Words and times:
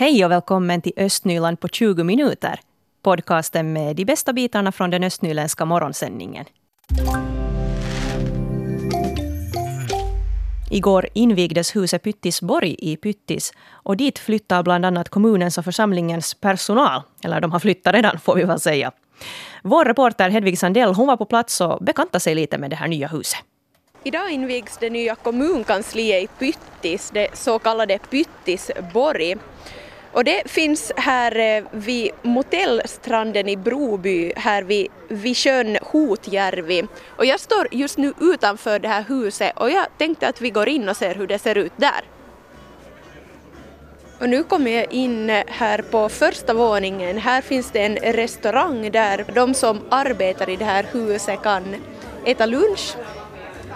Hej 0.00 0.24
och 0.24 0.30
välkommen 0.30 0.82
till 0.82 0.92
Östnyland 0.96 1.60
på 1.60 1.68
20 1.68 2.04
minuter. 2.04 2.60
Podcasten 3.02 3.72
med 3.72 3.96
de 3.96 4.04
bästa 4.04 4.32
bitarna 4.32 4.72
från 4.72 4.90
den 4.90 5.04
östnyländska 5.04 5.64
morgonsändningen. 5.64 6.44
Igår 10.70 11.08
invigdes 11.14 11.76
huset 11.76 12.02
Pyttisborg 12.02 12.76
i 12.78 12.96
Pyttis 12.96 13.52
och 13.70 13.96
dit 13.96 14.18
flyttar 14.18 14.62
bland 14.62 14.86
annat 14.86 15.08
kommunens 15.08 15.58
och 15.58 15.64
församlingens 15.64 16.34
personal. 16.34 17.02
Eller 17.24 17.40
de 17.40 17.52
har 17.52 17.58
flyttat 17.58 17.94
redan 17.94 18.18
får 18.18 18.34
vi 18.34 18.44
väl 18.44 18.60
säga. 18.60 18.92
Vår 19.62 19.84
reporter 19.84 20.30
Hedvig 20.30 20.58
Sandell 20.58 20.94
hon 20.94 21.06
var 21.06 21.16
på 21.16 21.24
plats 21.24 21.60
och 21.60 21.84
bekantade 21.84 22.20
sig 22.20 22.34
lite 22.34 22.58
med 22.58 22.70
det 22.70 22.76
här 22.76 22.88
nya 22.88 23.08
huset. 23.08 23.40
Idag 24.04 24.30
invigs 24.30 24.78
det 24.78 24.90
nya 24.90 25.14
kommunkansliet 25.14 26.22
i 26.22 26.28
Pyttis, 26.38 27.10
det 27.10 27.28
så 27.36 27.58
kallade 27.58 27.98
Pyttisborg. 27.98 29.36
Och 30.12 30.24
det 30.24 30.50
finns 30.50 30.92
här 30.96 31.38
eh, 31.38 31.64
vid 31.70 32.10
motellstranden 32.22 33.48
i 33.48 33.56
Broby, 33.56 34.32
här 34.36 34.62
vid, 34.62 34.88
vid 35.08 35.36
sjön 35.36 35.78
Hotjärvi. 35.82 36.86
Och 37.16 37.24
jag 37.24 37.40
står 37.40 37.68
just 37.70 37.98
nu 37.98 38.12
utanför 38.20 38.78
det 38.78 38.88
här 38.88 39.04
huset 39.08 39.52
och 39.56 39.70
jag 39.70 39.86
tänkte 39.98 40.28
att 40.28 40.40
vi 40.40 40.50
går 40.50 40.68
in 40.68 40.88
och 40.88 40.96
ser 40.96 41.14
hur 41.14 41.26
det 41.26 41.38
ser 41.38 41.58
ut 41.58 41.72
där. 41.76 42.00
Och 44.20 44.28
nu 44.28 44.42
kommer 44.42 44.70
jag 44.70 44.92
in 44.92 45.28
här 45.46 45.82
på 45.82 46.08
första 46.08 46.54
våningen. 46.54 47.18
Här 47.18 47.40
finns 47.40 47.70
det 47.70 47.80
en 47.80 47.96
restaurang 47.96 48.90
där 48.90 49.24
de 49.34 49.54
som 49.54 49.80
arbetar 49.90 50.50
i 50.50 50.56
det 50.56 50.64
här 50.64 50.86
huset 50.92 51.42
kan 51.42 51.76
äta 52.24 52.46
lunch 52.46 52.96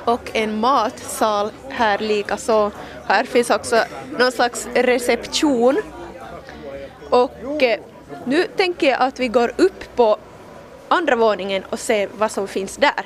och 0.05 0.31
en 0.33 0.61
matsal 0.61 1.51
här 1.69 1.99
likaså. 1.99 2.71
Här 3.07 3.25
finns 3.25 3.51
också 3.51 3.85
någon 4.19 4.33
slags 4.33 4.69
reception 4.75 5.83
och 7.15 7.63
eh, 7.63 7.81
nu 8.25 8.47
tänker 8.57 8.87
jag 8.91 9.01
att 9.01 9.21
vi 9.21 9.29
går 9.29 9.53
upp 9.57 9.97
på 9.97 10.17
andra 10.89 11.17
våningen 11.17 11.63
och 11.71 11.79
ser 11.79 12.09
vad 12.19 12.31
som 12.31 12.49
finns 12.49 12.77
där. 12.77 13.05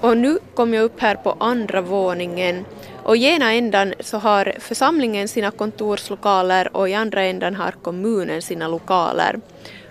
Och 0.00 0.16
nu 0.16 0.38
kom 0.54 0.74
jag 0.74 0.84
upp 0.84 1.00
här 1.00 1.14
på 1.14 1.36
andra 1.40 1.80
våningen 1.80 2.64
och 3.02 3.16
i 3.16 3.24
ena 3.24 3.52
ändan 3.52 3.94
så 4.00 4.18
har 4.18 4.54
församlingen 4.58 5.28
sina 5.28 5.50
kontorslokaler 5.50 6.76
och 6.76 6.88
i 6.88 6.94
andra 6.94 7.22
ändan 7.22 7.54
har 7.54 7.70
kommunen 7.82 8.42
sina 8.42 8.68
lokaler. 8.68 9.40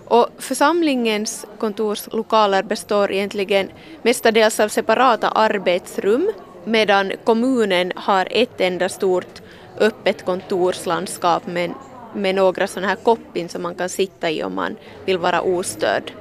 Och 0.06 0.28
församlingens 0.38 1.46
kontorslokaler 1.60 2.64
består 2.64 3.12
egentligen 3.12 3.70
mestadels 4.02 4.60
av 4.60 4.68
separata 4.68 5.30
arbetsrum 5.30 6.32
medan 6.66 7.12
kommunen 7.24 7.92
har 7.96 8.28
ett 8.32 8.62
enda 8.62 8.90
stort 8.90 9.42
öppet 9.80 10.26
kontorslandskap 10.26 11.48
med 11.48 11.74
med 12.18 12.36
några 12.36 12.68
sådana 12.68 12.88
här 12.88 12.96
koppin 12.96 13.50
som 13.50 13.62
man 13.62 13.76
kan 13.76 13.90
sitta 13.90 14.30
i 14.30 14.44
om 14.44 14.56
man 14.56 14.76
vill 15.06 15.18
vara 15.18 15.42
ostörd. 15.42 16.12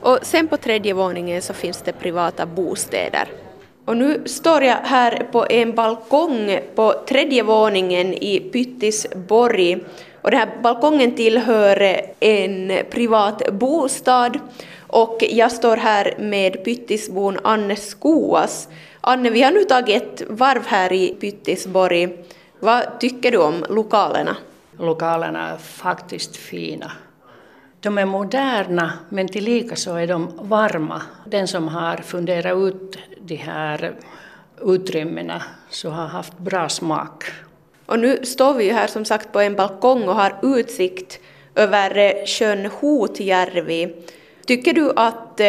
Och 0.00 0.18
sen 0.22 0.48
på 0.48 0.56
tredje 0.56 0.94
våningen 0.94 1.42
så 1.42 1.54
finns 1.54 1.82
det 1.82 1.92
privata 1.92 2.46
bostäder. 2.46 3.28
Och 3.84 3.96
nu 3.96 4.22
står 4.26 4.62
jag 4.62 4.76
här 4.76 5.26
på 5.32 5.46
en 5.50 5.74
balkong 5.74 6.58
på 6.74 6.94
tredje 7.08 7.42
våningen 7.42 8.14
i 8.14 8.40
Pyttisborg 8.40 9.78
och 10.22 10.30
den 10.30 10.40
här 10.40 10.62
balkongen 10.62 11.16
tillhör 11.16 12.00
en 12.20 12.72
privat 12.90 13.52
bostad 13.52 14.38
och 14.86 15.24
jag 15.30 15.52
står 15.52 15.76
här 15.76 16.14
med 16.18 16.64
Pyttisbon 16.64 17.38
Anne 17.42 17.76
Skoas. 17.76 18.68
Anne, 19.00 19.30
vi 19.30 19.42
har 19.42 19.50
nu 19.50 19.64
tagit 19.64 20.02
ett 20.02 20.22
varv 20.28 20.66
här 20.66 20.92
i 20.92 21.16
Pyttisborg. 21.20 22.08
Vad 22.60 23.00
tycker 23.00 23.30
du 23.30 23.38
om 23.38 23.64
lokalerna? 23.68 24.36
Lokalerna 24.78 25.50
är 25.50 25.56
faktiskt 25.56 26.36
fina. 26.36 26.92
De 27.80 27.98
är 27.98 28.04
moderna, 28.04 28.92
men 29.08 29.28
tillika 29.28 29.76
så 29.76 29.94
är 29.94 30.06
de 30.06 30.32
varma. 30.42 31.02
Den 31.24 31.48
som 31.48 31.68
har 31.68 31.96
funderat 31.96 32.56
ut 32.56 32.98
de 33.20 33.36
här 33.36 33.94
utrymmena 34.60 35.42
så 35.70 35.90
har 35.90 36.06
haft 36.06 36.38
bra 36.38 36.68
smak. 36.68 37.24
Och 37.86 37.98
nu 37.98 38.24
står 38.24 38.54
vi 38.54 38.64
ju 38.64 38.72
här 38.72 38.86
som 38.86 39.04
sagt 39.04 39.32
på 39.32 39.40
en 39.40 39.56
balkong 39.56 40.08
och 40.08 40.14
har 40.14 40.38
utsikt 40.42 41.20
över 41.54 41.98
eh, 41.98 42.26
sjön 42.26 42.66
Hotjärvi. 42.66 43.94
Tycker 44.46 44.72
du 44.72 44.92
att 44.96 45.40
eh, 45.40 45.46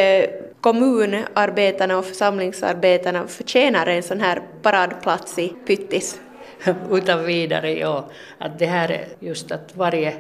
kommunarbetarna 0.62 1.98
och 1.98 2.06
församlingsarbetarna 2.06 3.28
förtjänar 3.28 3.88
en 3.88 4.04
sån 4.04 4.22
här 4.22 4.42
paradplats 4.62 5.40
i 5.40 5.54
Pyttis? 5.68 6.20
utan 6.92 7.26
vidare, 7.26 7.74
ja. 7.80 8.06
Att 8.38 8.60
det 8.60 8.66
här 8.66 8.92
är 8.92 9.08
just 9.20 9.52
att 9.52 9.76
varje 9.76 10.14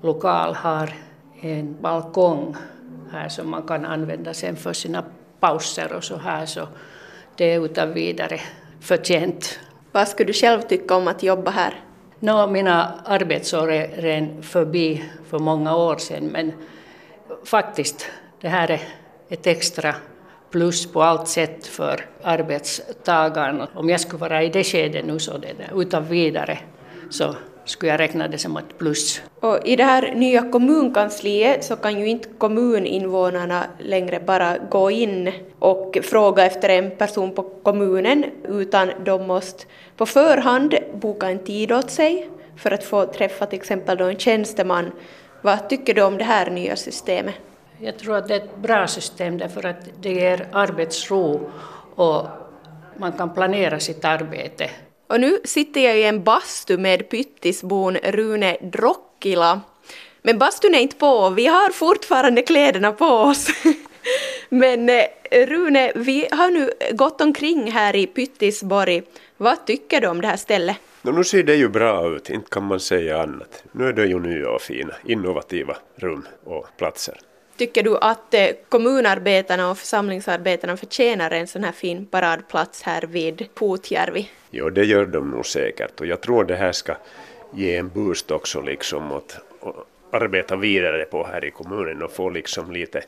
lokal 0.00 0.54
har 0.54 0.90
en 1.40 1.76
balkong 1.80 2.56
här 3.12 3.28
som 3.28 3.50
man 3.50 3.62
kan 3.62 3.84
använda 3.84 4.34
sen 4.34 4.56
för 4.56 4.72
sina 4.72 5.04
pauser 5.40 5.92
och 5.92 6.04
så 6.04 6.16
här 6.16 6.46
så 6.46 6.68
det 7.36 7.44
är 7.44 7.64
utan 7.64 7.92
vidare 7.92 8.40
förtjänt. 8.80 9.58
Vad 9.92 10.08
skulle 10.08 10.26
du 10.26 10.32
själv 10.32 10.60
tycka 10.60 10.96
om 10.96 11.08
att 11.08 11.22
jobba 11.22 11.50
här? 11.50 11.80
No, 12.20 12.46
mina 12.46 13.00
arbetsår 13.04 13.72
är 13.72 14.02
redan 14.02 14.42
förbi 14.42 15.04
för 15.30 15.38
många 15.38 15.76
år 15.76 15.96
sedan 15.96 16.26
men 16.26 16.52
faktiskt 17.44 18.10
det 18.40 18.48
här 18.48 18.70
är 18.70 18.80
ett 19.28 19.46
extra 19.46 19.94
plus 20.52 20.86
på 20.92 21.02
allt 21.02 21.28
sätt 21.28 21.66
för 21.66 22.06
arbetstagaren. 22.22 23.62
Om 23.74 23.88
jag 23.88 24.00
skulle 24.00 24.20
vara 24.20 24.42
i 24.42 24.48
det 24.48 24.64
skedet 24.64 25.04
nu 25.04 25.18
så 25.18 25.38
det 25.38 25.52
där, 25.58 25.80
utan 25.82 26.04
vidare 26.04 26.58
så 27.10 27.34
skulle 27.64 27.92
jag 27.92 28.00
räkna 28.00 28.28
det 28.28 28.38
som 28.38 28.56
ett 28.56 28.78
plus. 28.78 29.22
Och 29.40 29.66
I 29.66 29.76
det 29.76 29.84
här 29.84 30.14
nya 30.14 30.50
kommunkansliet 30.50 31.64
så 31.64 31.76
kan 31.76 32.00
ju 32.00 32.06
inte 32.06 32.28
kommuninvånarna 32.38 33.64
längre 33.78 34.20
bara 34.20 34.58
gå 34.58 34.90
in 34.90 35.32
och 35.58 35.98
fråga 36.02 36.46
efter 36.46 36.68
en 36.68 36.90
person 36.90 37.34
på 37.34 37.42
kommunen 37.42 38.24
utan 38.48 38.90
de 39.04 39.26
måste 39.26 39.64
på 39.96 40.06
förhand 40.06 40.74
boka 40.94 41.28
en 41.28 41.38
tid 41.38 41.72
åt 41.72 41.90
sig 41.90 42.28
för 42.56 42.70
att 42.70 42.84
få 42.84 43.06
träffa 43.06 43.46
till 43.46 43.58
exempel 43.58 44.00
en 44.00 44.16
tjänsteman. 44.16 44.92
Vad 45.42 45.68
tycker 45.68 45.94
du 45.94 46.02
om 46.02 46.18
det 46.18 46.24
här 46.24 46.50
nya 46.50 46.76
systemet? 46.76 47.34
Jag 47.84 47.98
tror 47.98 48.16
att 48.16 48.28
det 48.28 48.34
är 48.34 48.40
ett 48.40 48.56
bra 48.56 48.86
system 48.86 49.38
därför 49.38 49.66
att 49.66 49.88
det 50.00 50.12
ger 50.12 50.48
arbetsro 50.52 51.50
och 51.94 52.26
man 52.96 53.12
kan 53.12 53.34
planera 53.34 53.80
sitt 53.80 54.04
arbete. 54.04 54.70
Och 55.06 55.20
nu 55.20 55.38
sitter 55.44 55.80
jag 55.80 55.98
i 55.98 56.04
en 56.04 56.24
bastu 56.24 56.78
med 56.78 57.08
pyttisbon 57.08 57.96
Rune 57.96 58.56
Drockila. 58.60 59.60
Men 60.22 60.38
bastun 60.38 60.74
är 60.74 60.78
inte 60.78 60.96
på, 60.96 61.30
vi 61.30 61.46
har 61.46 61.72
fortfarande 61.72 62.42
kläderna 62.42 62.92
på 62.92 63.04
oss. 63.04 63.48
Men 64.48 64.88
eh, 64.88 65.04
Rune, 65.46 65.92
vi 65.94 66.28
har 66.30 66.50
nu 66.50 66.70
gått 66.92 67.20
omkring 67.20 67.72
här 67.72 67.96
i 67.96 68.06
Pyttisborg. 68.06 69.02
Vad 69.36 69.66
tycker 69.66 70.00
du 70.00 70.06
om 70.06 70.20
det 70.20 70.28
här 70.28 70.36
stället? 70.36 70.76
nu 71.02 71.24
ser 71.24 71.42
det 71.42 71.54
ju 71.54 71.68
bra 71.68 72.16
ut, 72.16 72.30
inte 72.30 72.50
kan 72.50 72.64
man 72.64 72.80
säga 72.80 73.22
annat. 73.22 73.64
Nu 73.72 73.88
är 73.88 73.92
det 73.92 74.06
ju 74.06 74.18
nya 74.18 74.50
och 74.50 74.62
fina, 74.62 74.94
innovativa 75.04 75.76
rum 75.96 76.28
och 76.44 76.66
platser. 76.76 77.14
Tycker 77.62 77.82
du 77.82 77.98
att 77.98 78.34
eh, 78.34 78.48
kommunarbetarna 78.68 79.70
och 79.70 79.78
församlingsarbetarna 79.78 80.76
förtjänar 80.76 81.30
en 81.30 81.46
sån 81.46 81.64
här 81.64 81.72
fin 81.72 82.06
paradplats 82.06 82.82
här 82.82 83.02
vid 83.02 83.48
Putjärvi? 83.54 84.30
Jo, 84.50 84.70
det 84.70 84.84
gör 84.84 85.06
de 85.06 85.30
nog 85.30 85.46
säkert 85.46 86.00
och 86.00 86.06
jag 86.06 86.20
tror 86.20 86.44
det 86.44 86.56
här 86.56 86.72
ska 86.72 86.96
ge 87.54 87.76
en 87.76 87.88
boost 87.88 88.30
också 88.30 88.60
liksom 88.60 89.12
åt, 89.12 89.36
arbeta 90.10 90.56
vidare 90.56 91.04
på 91.04 91.26
här 91.26 91.44
i 91.44 91.50
kommunen 91.50 92.02
och 92.02 92.12
få 92.12 92.30
liksom 92.30 92.72
lite 92.72 93.02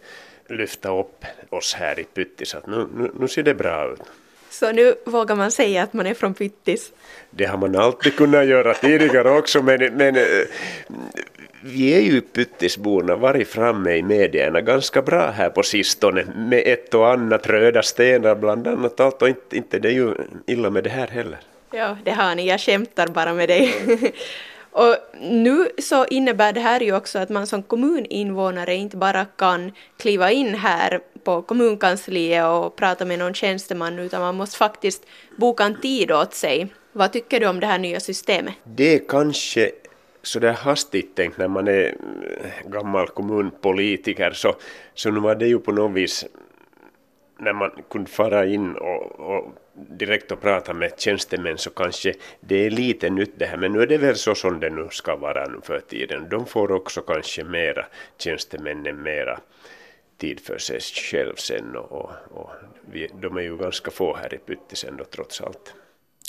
lyfta 0.48 0.98
upp 0.98 1.24
oss 1.50 1.74
här 1.74 1.98
i 1.98 2.04
Pyttis 2.04 2.54
att 2.54 2.66
nu, 2.66 2.88
nu, 2.96 3.10
nu 3.20 3.28
ser 3.28 3.42
det 3.42 3.54
bra 3.54 3.92
ut. 3.92 4.02
Så 4.58 4.72
nu 4.72 4.94
vågar 5.04 5.36
man 5.36 5.50
säga 5.50 5.82
att 5.82 5.92
man 5.92 6.06
är 6.06 6.14
från 6.14 6.34
Pyttis? 6.34 6.92
Det 7.30 7.44
har 7.44 7.58
man 7.58 7.76
alltid 7.76 8.16
kunnat 8.16 8.46
göra 8.46 8.74
tidigare 8.74 9.30
också 9.30 9.62
men, 9.62 9.94
men 9.96 10.16
eh, 10.16 10.22
vi 11.60 11.94
är 11.94 12.00
ju 12.00 12.20
pyttisborna 12.20 13.16
varit 13.16 13.48
framme 13.48 13.92
i 13.92 14.02
medierna 14.02 14.60
ganska 14.60 15.02
bra 15.02 15.30
här 15.30 15.50
på 15.50 15.62
sistone 15.62 16.24
med 16.36 16.62
ett 16.66 16.94
och 16.94 17.12
annat 17.12 17.46
röda 17.46 17.82
stenar 17.82 18.34
bland 18.34 18.66
annat 18.68 19.00
allt 19.00 19.22
och 19.22 19.28
inte, 19.28 19.56
inte 19.56 19.78
det 19.78 19.88
är 19.88 19.92
ju 19.92 20.14
illa 20.46 20.70
med 20.70 20.84
det 20.84 20.90
här 20.90 21.06
heller. 21.06 21.38
Ja, 21.70 21.96
det 22.04 22.10
har 22.10 22.34
ni, 22.34 22.48
jag 22.48 22.60
skämtar 22.60 23.06
bara 23.06 23.34
med 23.34 23.48
dig. 23.48 23.74
och 24.70 24.96
nu 25.20 25.68
så 25.78 26.06
innebär 26.06 26.52
det 26.52 26.60
här 26.60 26.80
ju 26.80 26.96
också 26.96 27.18
att 27.18 27.28
man 27.28 27.46
som 27.46 27.62
kommuninvånare 27.62 28.74
inte 28.74 28.96
bara 28.96 29.24
kan 29.24 29.72
kliva 29.98 30.30
in 30.30 30.54
här 30.54 31.00
på 31.24 31.42
kommunkansliet 31.42 32.44
och 32.44 32.76
prata 32.76 33.04
med 33.04 33.18
någon 33.18 33.34
tjänsteman 33.34 33.98
utan 33.98 34.20
man 34.20 34.34
måste 34.34 34.56
faktiskt 34.56 35.06
boka 35.36 35.64
en 35.64 35.80
tid 35.80 36.12
åt 36.12 36.34
sig. 36.34 36.68
Vad 36.92 37.12
tycker 37.12 37.40
du 37.40 37.46
om 37.46 37.60
det 37.60 37.66
här 37.66 37.78
nya 37.78 38.00
systemet? 38.00 38.54
Det 38.64 38.94
är 38.94 39.08
kanske 39.08 39.70
så 40.22 40.38
där 40.38 40.52
hastigt 40.52 41.16
tänkt 41.16 41.38
när 41.38 41.48
man 41.48 41.68
är 41.68 41.84
eh, 41.84 42.70
gammal 42.70 43.08
kommunpolitiker 43.08 44.30
så, 44.30 44.54
så 44.94 45.10
nu 45.10 45.20
var 45.20 45.34
det 45.34 45.46
ju 45.46 45.58
på 45.58 45.72
något 45.72 45.92
vis 45.92 46.26
när 47.38 47.52
man 47.52 47.70
kunde 47.90 48.10
fara 48.10 48.46
in 48.46 48.74
och, 48.74 49.20
och 49.20 49.54
direkt 49.74 50.32
och 50.32 50.40
prata 50.40 50.74
med 50.74 50.92
tjänstemän 50.98 51.58
så 51.58 51.70
kanske 51.70 52.14
det 52.40 52.66
är 52.66 52.70
lite 52.70 53.10
nytt 53.10 53.38
det 53.38 53.46
här, 53.46 53.56
men 53.56 53.72
nu 53.72 53.82
är 53.82 53.86
det 53.86 53.98
väl 53.98 54.16
så 54.16 54.34
som 54.34 54.60
det 54.60 54.70
nu 54.70 54.88
ska 54.90 55.16
vara 55.16 55.46
nu 55.46 55.60
för 55.62 55.80
tiden. 55.80 56.28
De 56.30 56.46
får 56.46 56.72
också 56.72 57.00
kanske 57.00 57.44
mera, 57.44 57.86
tjänstemännen 58.18 59.02
mera 59.02 59.40
tid 60.18 60.40
för 60.40 60.58
sig 60.58 60.80
själv 60.80 61.34
sen 61.36 61.76
och, 61.76 61.92
och, 61.92 62.10
och 62.30 62.50
vi, 62.92 63.08
de 63.22 63.36
är 63.36 63.42
ju 63.42 63.56
ganska 63.56 63.90
få 63.90 64.16
här 64.16 64.34
i 64.34 64.38
Pyttis 64.38 64.84
ändå 64.84 65.04
trots 65.04 65.40
allt. 65.40 65.74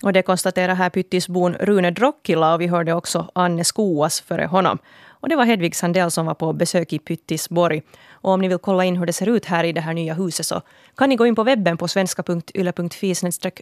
Och 0.03 0.13
det 0.13 0.21
konstaterar 0.21 0.75
här 0.75 0.89
Pyttisbon 0.89 1.53
Rune 1.53 1.91
Drockila 1.91 2.53
och 2.53 2.61
vi 2.61 2.67
hörde 2.67 2.93
också 2.93 3.31
Anne 3.35 3.63
Skoas 3.63 4.21
före 4.21 4.45
honom. 4.45 4.77
Och 5.07 5.29
det 5.29 5.35
var 5.35 5.45
Hedvig 5.45 5.75
Sandell 5.75 6.11
som 6.11 6.25
var 6.25 6.33
på 6.33 6.53
besök 6.53 6.93
i 6.93 6.99
Pyttisborg. 6.99 7.81
Och 8.09 8.31
om 8.31 8.41
ni 8.41 8.47
vill 8.47 8.57
kolla 8.57 8.85
in 8.85 8.97
hur 8.97 9.05
det 9.05 9.13
ser 9.13 9.29
ut 9.29 9.45
här 9.45 9.63
i 9.63 9.71
det 9.71 9.81
här 9.81 9.93
nya 9.93 10.13
huset 10.13 10.45
så 10.45 10.61
kan 10.97 11.09
ni 11.09 11.15
gå 11.15 11.25
in 11.25 11.35
på 11.35 11.43
webben 11.43 11.77
på 11.77 11.87
svenska.yle.fi 11.87 13.15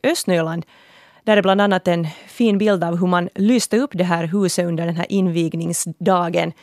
östnyland. 0.03 0.65
Där 1.23 1.37
är 1.37 1.41
bland 1.41 1.61
annat 1.61 1.87
en 1.87 2.07
fin 2.27 2.57
bild 2.57 2.83
av 2.83 2.97
hur 2.97 3.07
man 3.07 3.29
lyste 3.35 3.77
upp 3.77 3.91
det 3.93 4.03
här 4.03 4.23
huset 4.23 4.65
under 4.65 4.85
den 4.85 4.95
här 4.95 5.05
invigningsdagen 5.09 6.53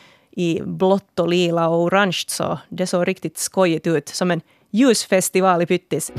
i 0.41 0.63
blått 0.65 1.21
och 1.21 1.29
lila 1.29 1.69
och 1.69 1.83
orange. 1.83 2.25
Så 2.29 2.59
det 2.69 2.87
såg 2.87 3.09
riktigt 3.09 3.39
skojigt 3.39 3.87
ut, 3.87 4.09
som 4.09 4.31
en 4.31 4.41
ljusfestival 4.71 5.63
i 5.63 5.67
Pyttis. 5.67 6.13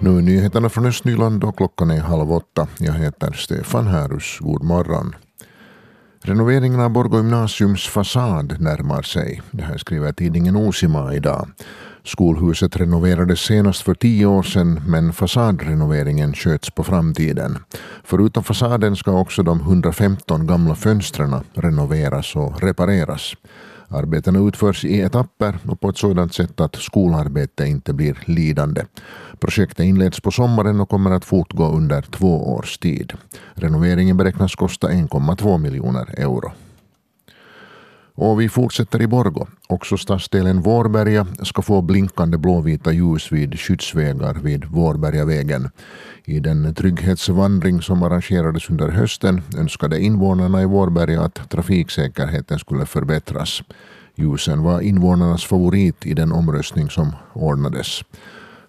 Nu 0.00 0.18
är 0.18 0.22
nyheterna 0.22 0.68
från 0.68 0.86
Östnyland 0.86 1.44
och 1.44 1.56
klockan 1.56 1.90
är 1.90 2.00
halv 2.00 2.32
åtta. 2.32 2.68
Jag 2.78 2.92
heter 2.92 3.32
Stefan 3.32 3.86
Härus. 3.86 4.38
God 4.40 4.64
morgon. 4.64 5.14
Renoveringen 6.26 6.80
av 6.80 6.90
Borgå 6.90 7.16
gymnasiums 7.16 7.86
fasad 7.88 8.60
närmar 8.60 9.02
sig. 9.02 9.42
Det 9.50 9.62
här 9.62 9.78
skriver 9.78 10.12
tidningen 10.12 10.56
Osima 10.56 11.14
idag. 11.14 11.48
Skolhuset 12.04 12.76
renoverades 12.76 13.40
senast 13.40 13.82
för 13.82 13.94
tio 13.94 14.26
år 14.26 14.42
sedan 14.42 14.80
men 14.86 15.12
fasadrenoveringen 15.12 16.34
sköts 16.34 16.70
på 16.70 16.84
framtiden. 16.84 17.58
Förutom 18.04 18.44
fasaden 18.44 18.96
ska 18.96 19.20
också 19.20 19.42
de 19.42 19.60
115 19.60 20.46
gamla 20.46 20.74
fönstren 20.74 21.34
renoveras 21.54 22.36
och 22.36 22.62
repareras. 22.62 23.34
Arbetena 23.88 24.38
utförs 24.38 24.84
i 24.84 25.00
etapper 25.00 25.58
och 25.68 25.80
på 25.80 25.88
ett 25.88 25.98
sådant 25.98 26.34
sätt 26.34 26.60
att 26.60 26.76
skolarbete 26.76 27.66
inte 27.66 27.92
blir 27.92 28.18
lidande. 28.24 28.82
Projektet 29.40 29.84
inleds 29.84 30.20
på 30.20 30.30
sommaren 30.30 30.80
och 30.80 30.88
kommer 30.88 31.10
att 31.10 31.24
fortgå 31.24 31.68
under 31.68 32.02
två 32.02 32.54
års 32.54 32.78
tid. 32.78 33.12
Renoveringen 33.54 34.16
beräknas 34.16 34.54
kosta 34.54 34.88
1,2 34.88 35.58
miljoner 35.58 36.14
euro. 36.20 36.52
Och 38.16 38.40
vi 38.40 38.48
fortsätter 38.48 39.02
i 39.02 39.06
Borgo. 39.06 39.46
Också 39.68 39.96
stadsdelen 39.96 40.62
Vårberga 40.62 41.26
ska 41.42 41.62
få 41.62 41.82
blinkande 41.82 42.38
blåvita 42.38 42.92
ljus 42.92 43.32
vid 43.32 43.60
skyddsvägar 43.60 44.34
vid 44.34 44.64
Vårbergavägen. 44.64 45.70
I 46.24 46.40
den 46.40 46.74
trygghetsvandring 46.74 47.82
som 47.82 48.02
arrangerades 48.02 48.70
under 48.70 48.88
hösten 48.88 49.42
önskade 49.58 50.00
invånarna 50.00 50.62
i 50.62 50.66
Vårberga 50.66 51.22
att 51.22 51.50
trafiksäkerheten 51.50 52.58
skulle 52.58 52.86
förbättras. 52.86 53.62
Ljusen 54.14 54.62
var 54.62 54.80
invånarnas 54.80 55.44
favorit 55.44 56.06
i 56.06 56.14
den 56.14 56.32
omröstning 56.32 56.90
som 56.90 57.12
ordnades. 57.32 58.02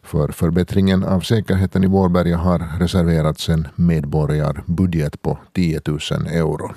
För 0.03 0.27
förbättringen 0.27 1.03
av 1.03 1.19
säkerheten 1.19 1.83
i 1.83 1.87
Vårberga 1.87 2.37
har 2.37 2.79
reserverats 2.79 3.49
en 3.49 3.67
medborgarbudget 3.75 5.21
på 5.21 5.37
10 5.53 5.81
000 5.85 5.99
euro. 6.27 6.71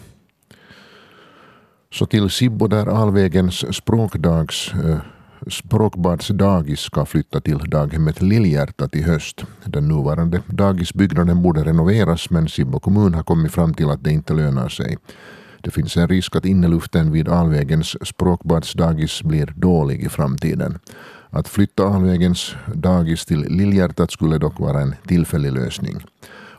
Så 1.92 2.06
till 2.06 2.30
Sibbo 2.30 2.66
där 2.66 2.86
Alvägens 2.86 3.76
språkdags 3.76 4.72
eh, 4.74 4.98
Språkbadsdagis 5.46 6.80
ska 6.80 7.04
flytta 7.04 7.40
till 7.40 7.58
daghemmet 7.58 8.22
Lillhjärtat 8.22 8.94
i 8.94 9.02
höst. 9.02 9.44
Den 9.64 9.88
nuvarande 9.88 10.42
dagisbyggnaden 10.46 11.42
borde 11.42 11.64
renoveras 11.64 12.30
men 12.30 12.48
Sibbo 12.48 12.80
kommun 12.80 13.14
har 13.14 13.22
kommit 13.22 13.52
fram 13.52 13.74
till 13.74 13.90
att 13.90 14.04
det 14.04 14.12
inte 14.12 14.34
lönar 14.34 14.68
sig. 14.68 14.98
Det 15.62 15.70
finns 15.70 15.96
en 15.96 16.08
risk 16.08 16.36
att 16.36 16.44
inneluften 16.44 17.12
vid 17.12 17.28
Alvägens 17.28 18.08
språkbadsdagis 18.08 19.22
blir 19.22 19.52
dålig 19.56 20.04
i 20.04 20.08
framtiden. 20.08 20.78
Att 21.30 21.48
flytta 21.48 21.86
Alvägens 21.86 22.54
dagis 22.74 23.24
till 23.24 23.40
Lillhjärtat 23.40 24.10
skulle 24.10 24.38
dock 24.38 24.60
vara 24.60 24.80
en 24.80 24.94
tillfällig 25.06 25.52
lösning. 25.52 26.04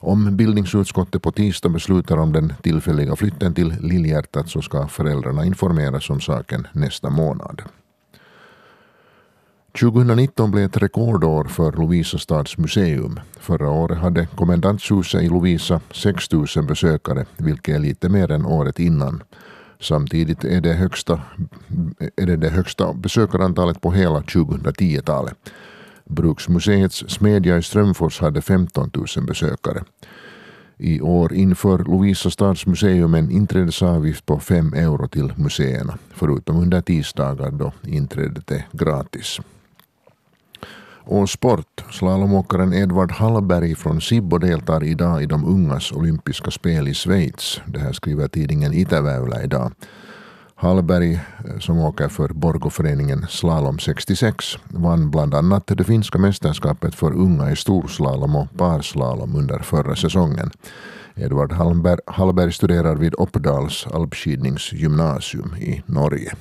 Om 0.01 0.37
bildningsutskottet 0.37 1.21
på 1.21 1.31
tisdag 1.31 1.69
beslutar 1.69 2.17
om 2.17 2.33
den 2.33 2.53
tillfälliga 2.61 3.15
flytten 3.15 3.53
till 3.53 3.73
Lillhjärtat 3.81 4.49
så 4.49 4.61
ska 4.61 4.87
föräldrarna 4.87 5.45
informeras 5.45 6.09
om 6.09 6.21
saken 6.21 6.67
nästa 6.73 7.09
månad. 7.09 7.61
2019 9.79 10.51
blev 10.51 10.65
ett 10.65 10.77
rekordår 10.77 11.43
för 11.43 11.71
Lovisa 11.71 12.17
stads 12.17 12.57
museum. 12.57 13.19
Förra 13.39 13.69
året 13.69 13.97
hade 13.97 14.25
kommendantshuset 14.25 15.21
i 15.23 15.29
Lovisa 15.29 15.81
6 15.91 16.31
000 16.31 16.47
besökare, 16.67 17.25
vilket 17.37 17.75
är 17.75 17.79
lite 17.79 18.09
mer 18.09 18.31
än 18.31 18.45
året 18.45 18.79
innan. 18.79 19.23
Samtidigt 19.79 20.43
är 20.43 20.61
det, 20.61 20.73
högsta, 20.73 21.21
är 22.15 22.25
det 22.25 22.35
det 22.35 22.49
högsta 22.49 22.93
besökarantalet 22.93 23.81
på 23.81 23.91
hela 23.91 24.19
2010-talet. 24.19 25.35
Bruksmuseets 26.09 27.03
smedja 27.07 27.57
i 27.57 27.63
Strömfors 27.63 28.19
hade 28.19 28.41
15 28.41 28.91
000 28.93 29.25
besökare. 29.25 29.83
I 30.77 31.01
år 31.01 31.33
inför 31.33 31.77
Lovisa 31.77 32.29
stads 32.29 32.65
museum 32.65 33.13
en 33.13 33.31
inträdesavgift 33.31 34.25
på 34.25 34.39
5 34.39 34.73
euro 34.73 35.07
till 35.07 35.33
museerna, 35.35 35.97
förutom 36.13 36.57
under 36.57 36.81
tisdagar 36.81 37.51
då 37.51 37.73
inträdet 37.83 38.51
är 38.51 38.67
gratis. 38.71 39.39
Och 41.11 41.29
sport. 41.29 41.83
Slalomåkaren 41.91 42.73
Edvard 42.73 43.11
Hallberg 43.11 43.75
från 43.75 44.01
Sibbo 44.01 44.37
deltar 44.37 44.83
idag 44.83 45.23
i 45.23 45.25
de 45.25 45.45
ungas 45.45 45.91
olympiska 45.91 46.51
spel 46.51 46.87
i 46.87 46.93
Schweiz. 46.93 47.61
Det 47.67 47.79
här 47.79 47.93
skriver 47.93 48.27
tidningen 48.27 48.73
Itäväylä 48.73 49.43
idag. 49.43 49.71
Hallberg, 50.61 51.13
eh, 51.13 51.59
som 51.59 51.79
åker 51.79 52.07
för 52.07 52.27
Borgoföreningen 52.27 53.25
Slalom 53.29 53.79
66, 53.79 54.57
vann 54.63 55.11
bland 55.11 55.33
annat 55.33 55.67
det 55.67 55.83
finska 55.83 56.17
mästerskapet 56.17 56.95
för 56.95 57.13
unga 57.13 57.51
i 57.51 57.55
storslalom 57.55 58.35
och 58.35 58.47
parslalom 58.57 59.35
under 59.35 59.59
förra 59.59 59.95
säsongen. 59.95 60.51
Edvard 61.15 61.51
Hallberg, 61.51 61.99
Hallberg 62.05 62.51
studerar 62.51 62.95
vid 62.95 63.15
Oppdals 63.17 63.87
alpskidningsgymnasium 63.87 65.55
i 65.55 65.83
Norge. 65.85 66.33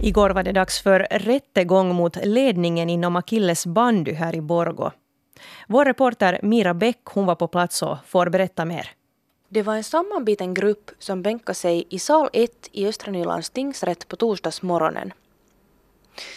Igår 0.00 0.30
var 0.30 0.42
det 0.42 0.52
dags 0.52 0.82
för 0.82 1.06
rättegång 1.10 1.94
mot 1.94 2.16
ledningen 2.24 2.90
inom 2.90 3.16
Akilles 3.16 3.66
bandy 3.66 4.12
här 4.12 4.34
i 4.34 4.40
Borgo. 4.40 4.90
Vår 5.68 5.84
reporter 5.84 6.40
Mira 6.42 6.74
Bäck 6.74 7.00
hon 7.04 7.26
var 7.26 7.34
på 7.34 7.48
plats 7.48 7.82
och 7.82 7.96
får 8.06 8.30
berätta 8.30 8.64
mer. 8.64 8.90
Det 9.48 9.62
var 9.62 9.74
en 9.74 9.84
sammanbiten 9.84 10.54
grupp 10.54 10.90
som 10.98 11.22
bänkade 11.22 11.54
sig 11.54 11.86
i 11.88 11.98
sal 11.98 12.30
1 12.32 12.68
i 12.72 12.86
Östra 12.86 13.12
Nylands 13.12 13.50
tingsrätt 13.50 14.08
på 14.08 14.16
torsdagsmorgonen. 14.16 15.12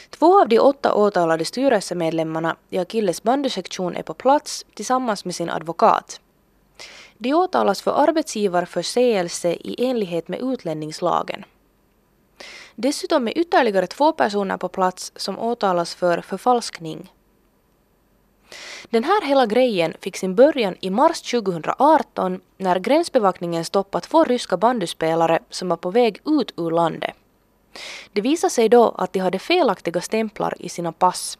Två 0.09 0.41
av 0.41 0.49
de 0.49 0.59
åtta 0.59 0.93
åtalade 0.93 1.45
styrelsemedlemmarna 1.45 2.55
i 2.69 2.77
Akilles 2.77 3.23
bandysektion 3.23 3.95
är 3.95 4.03
på 4.03 4.13
plats 4.13 4.65
tillsammans 4.73 5.25
med 5.25 5.35
sin 5.35 5.49
advokat. 5.49 6.21
De 7.17 7.33
åtalas 7.33 7.81
för 7.81 7.91
arbetsgivarförseelse 7.91 9.49
i 9.51 9.85
enlighet 9.85 10.27
med 10.27 10.39
utlänningslagen. 10.41 11.45
Dessutom 12.75 13.27
är 13.27 13.37
ytterligare 13.37 13.87
två 13.87 14.11
personer 14.11 14.57
på 14.57 14.67
plats 14.67 15.11
som 15.15 15.39
åtalas 15.39 15.95
för 15.95 16.21
förfalskning. 16.21 17.11
Den 18.89 19.03
här 19.03 19.27
hela 19.27 19.45
grejen 19.45 19.93
fick 20.01 20.17
sin 20.17 20.35
början 20.35 20.75
i 20.81 20.89
mars 20.89 21.21
2018 21.21 22.41
när 22.57 22.79
gränsbevakningen 22.79 23.65
stoppat 23.65 24.03
två 24.03 24.23
ryska 24.23 24.57
bandyspelare 24.57 25.39
som 25.49 25.69
var 25.69 25.77
på 25.77 25.91
väg 25.91 26.21
ut 26.25 26.53
ur 26.57 26.71
landet. 26.71 27.13
Det 28.13 28.21
visade 28.21 28.51
sig 28.51 28.69
då 28.69 28.95
att 28.97 29.13
de 29.13 29.19
hade 29.19 29.39
felaktiga 29.39 30.01
stämplar 30.01 30.53
i 30.59 30.69
sina 30.69 30.91
pass. 30.91 31.37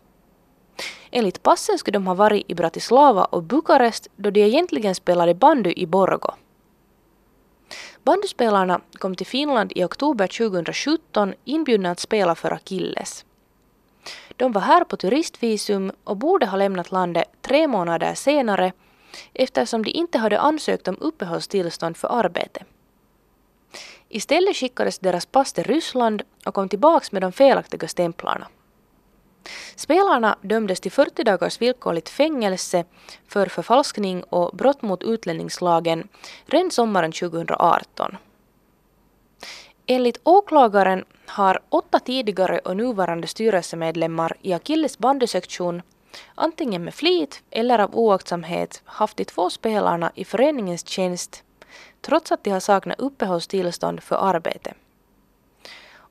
Enligt 1.12 1.44
passen 1.44 1.78
skulle 1.78 1.96
de 1.96 2.08
ha 2.08 2.14
varit 2.14 2.46
i 2.48 2.56
Bratislava 2.56 3.24
och 3.26 3.44
Bukarest 3.44 4.08
då 4.16 4.30
de 4.30 4.42
egentligen 4.42 4.96
spelade 4.96 5.34
bandy 5.34 5.74
i 5.76 5.86
Borgo. 5.86 6.32
Bandyspelarna 8.04 8.82
kom 8.94 9.16
till 9.16 9.28
Finland 9.28 9.72
i 9.76 9.84
oktober 9.84 10.28
2017 10.28 11.34
inbjudna 11.46 11.92
att 11.92 12.00
spela 12.00 12.36
för 12.36 12.52
Akilles. 12.54 13.26
De 14.40 14.52
var 14.52 14.62
här 14.62 14.84
på 14.84 14.98
turistvisum 14.98 15.92
och 16.04 16.18
borde 16.18 16.46
ha 16.46 16.58
lämnat 16.58 16.92
landet 16.92 17.28
tre 17.42 17.68
månader 17.68 18.14
senare 18.14 18.72
eftersom 19.34 19.86
de 19.86 19.92
inte 19.92 20.18
hade 20.18 20.40
ansökt 20.40 20.88
om 20.88 20.98
uppehållstillstånd 21.00 21.98
för 21.98 22.08
arbete. 22.08 22.64
Istället 24.10 24.56
skickades 24.56 25.00
deras 25.00 25.26
pass 25.26 25.54
till 25.54 25.64
Ryssland 25.64 26.22
och 26.46 26.54
kom 26.54 26.70
tillbaks 26.70 27.12
med 27.12 27.22
de 27.22 27.32
felaktiga 27.32 27.88
stämplarna. 27.88 28.48
Spelarna 29.76 30.38
dömdes 30.42 30.80
till 30.80 30.92
40 30.92 31.24
dagars 31.24 31.62
villkorligt 31.62 32.10
fängelse 32.10 32.86
för 33.28 33.46
förfalskning 33.46 34.24
och 34.24 34.56
brott 34.56 34.82
mot 34.82 35.04
utlänningslagen 35.04 36.08
redan 36.46 36.72
sommaren 36.72 37.12
2018. 37.12 38.18
Enligt 39.86 40.20
åklagaren 40.24 41.06
har 41.30 41.60
åtta 41.70 42.00
tidigare 42.00 42.60
och 42.60 42.78
nuvarande 42.78 43.28
styrelsemedlemmar 43.28 44.38
i 44.42 44.54
Akilles 44.54 44.98
bandysektion 44.98 45.82
antingen 46.36 46.84
med 46.84 46.94
flit 46.94 47.44
eller 47.52 47.80
av 47.80 47.96
oaktsamhet 47.96 48.82
haft 48.86 49.18
de 49.18 49.26
två 49.26 49.50
spelarna 49.50 50.12
i 50.16 50.26
föreningens 50.26 50.88
tjänst 50.88 51.44
trots 52.02 52.32
att 52.32 52.44
de 52.44 52.50
har 52.50 52.60
saknat 52.60 53.00
uppehållstillstånd 53.00 54.04
för 54.04 54.16
arbete. 54.16 54.74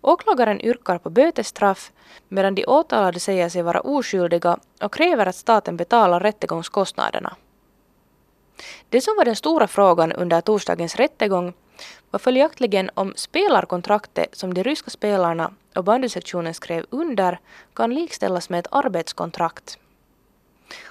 Åklagaren 0.01 0.61
yrkar 0.61 0.99
på 0.99 1.11
bötesstraff 1.11 1.93
medan 2.29 2.55
de 2.55 2.67
åtalade 2.67 3.21
säger 3.21 3.49
sig 3.49 3.63
vara 3.63 3.81
oskyldiga 3.81 4.59
och 4.83 4.95
kräver 4.95 5.27
att 5.27 5.37
staten 5.37 5.77
betalar 5.77 6.21
rättegångskostnaderna. 6.21 7.37
Det 8.88 9.00
som 9.00 9.15
var 9.17 9.25
den 9.25 9.37
stora 9.37 9.67
frågan 9.69 10.12
under 10.12 10.41
torsdagens 10.41 10.97
rättegång 10.97 11.53
var 12.11 12.19
följaktligen 12.19 12.91
om 12.95 13.12
spelarkontraktet 13.17 14.37
som 14.37 14.55
de 14.55 14.62
ryska 14.62 14.91
spelarna 14.91 15.53
och 15.77 15.85
bandysektionen 15.85 16.55
skrev 16.55 16.87
under 16.91 17.41
kan 17.75 17.95
likställas 17.95 18.50
med 18.50 18.59
ett 18.59 18.67
arbetskontrakt. 18.71 19.79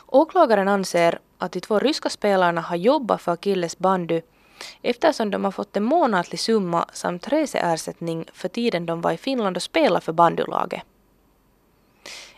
Åklagaren 0.05 0.67
anser 0.67 1.19
att 1.37 1.51
de 1.51 1.61
två 1.61 1.79
ryska 1.79 2.09
spelarna 2.09 2.61
har 2.61 2.75
jobbat 2.75 3.21
för 3.21 3.31
Akilles 3.31 3.77
bandy 3.77 4.21
eftersom 4.81 5.31
de 5.31 5.43
har 5.43 5.51
fått 5.51 5.77
en 5.77 5.83
månatlig 5.83 6.39
summa 6.39 6.85
samt 6.93 7.27
reseersättning 7.27 8.25
för 8.33 8.47
tiden 8.47 8.85
de 8.85 9.01
var 9.01 9.11
i 9.11 9.17
Finland 9.17 9.57
och 9.57 9.63
spelade 9.63 10.01
för 10.01 10.13
bandylaget. 10.13 10.81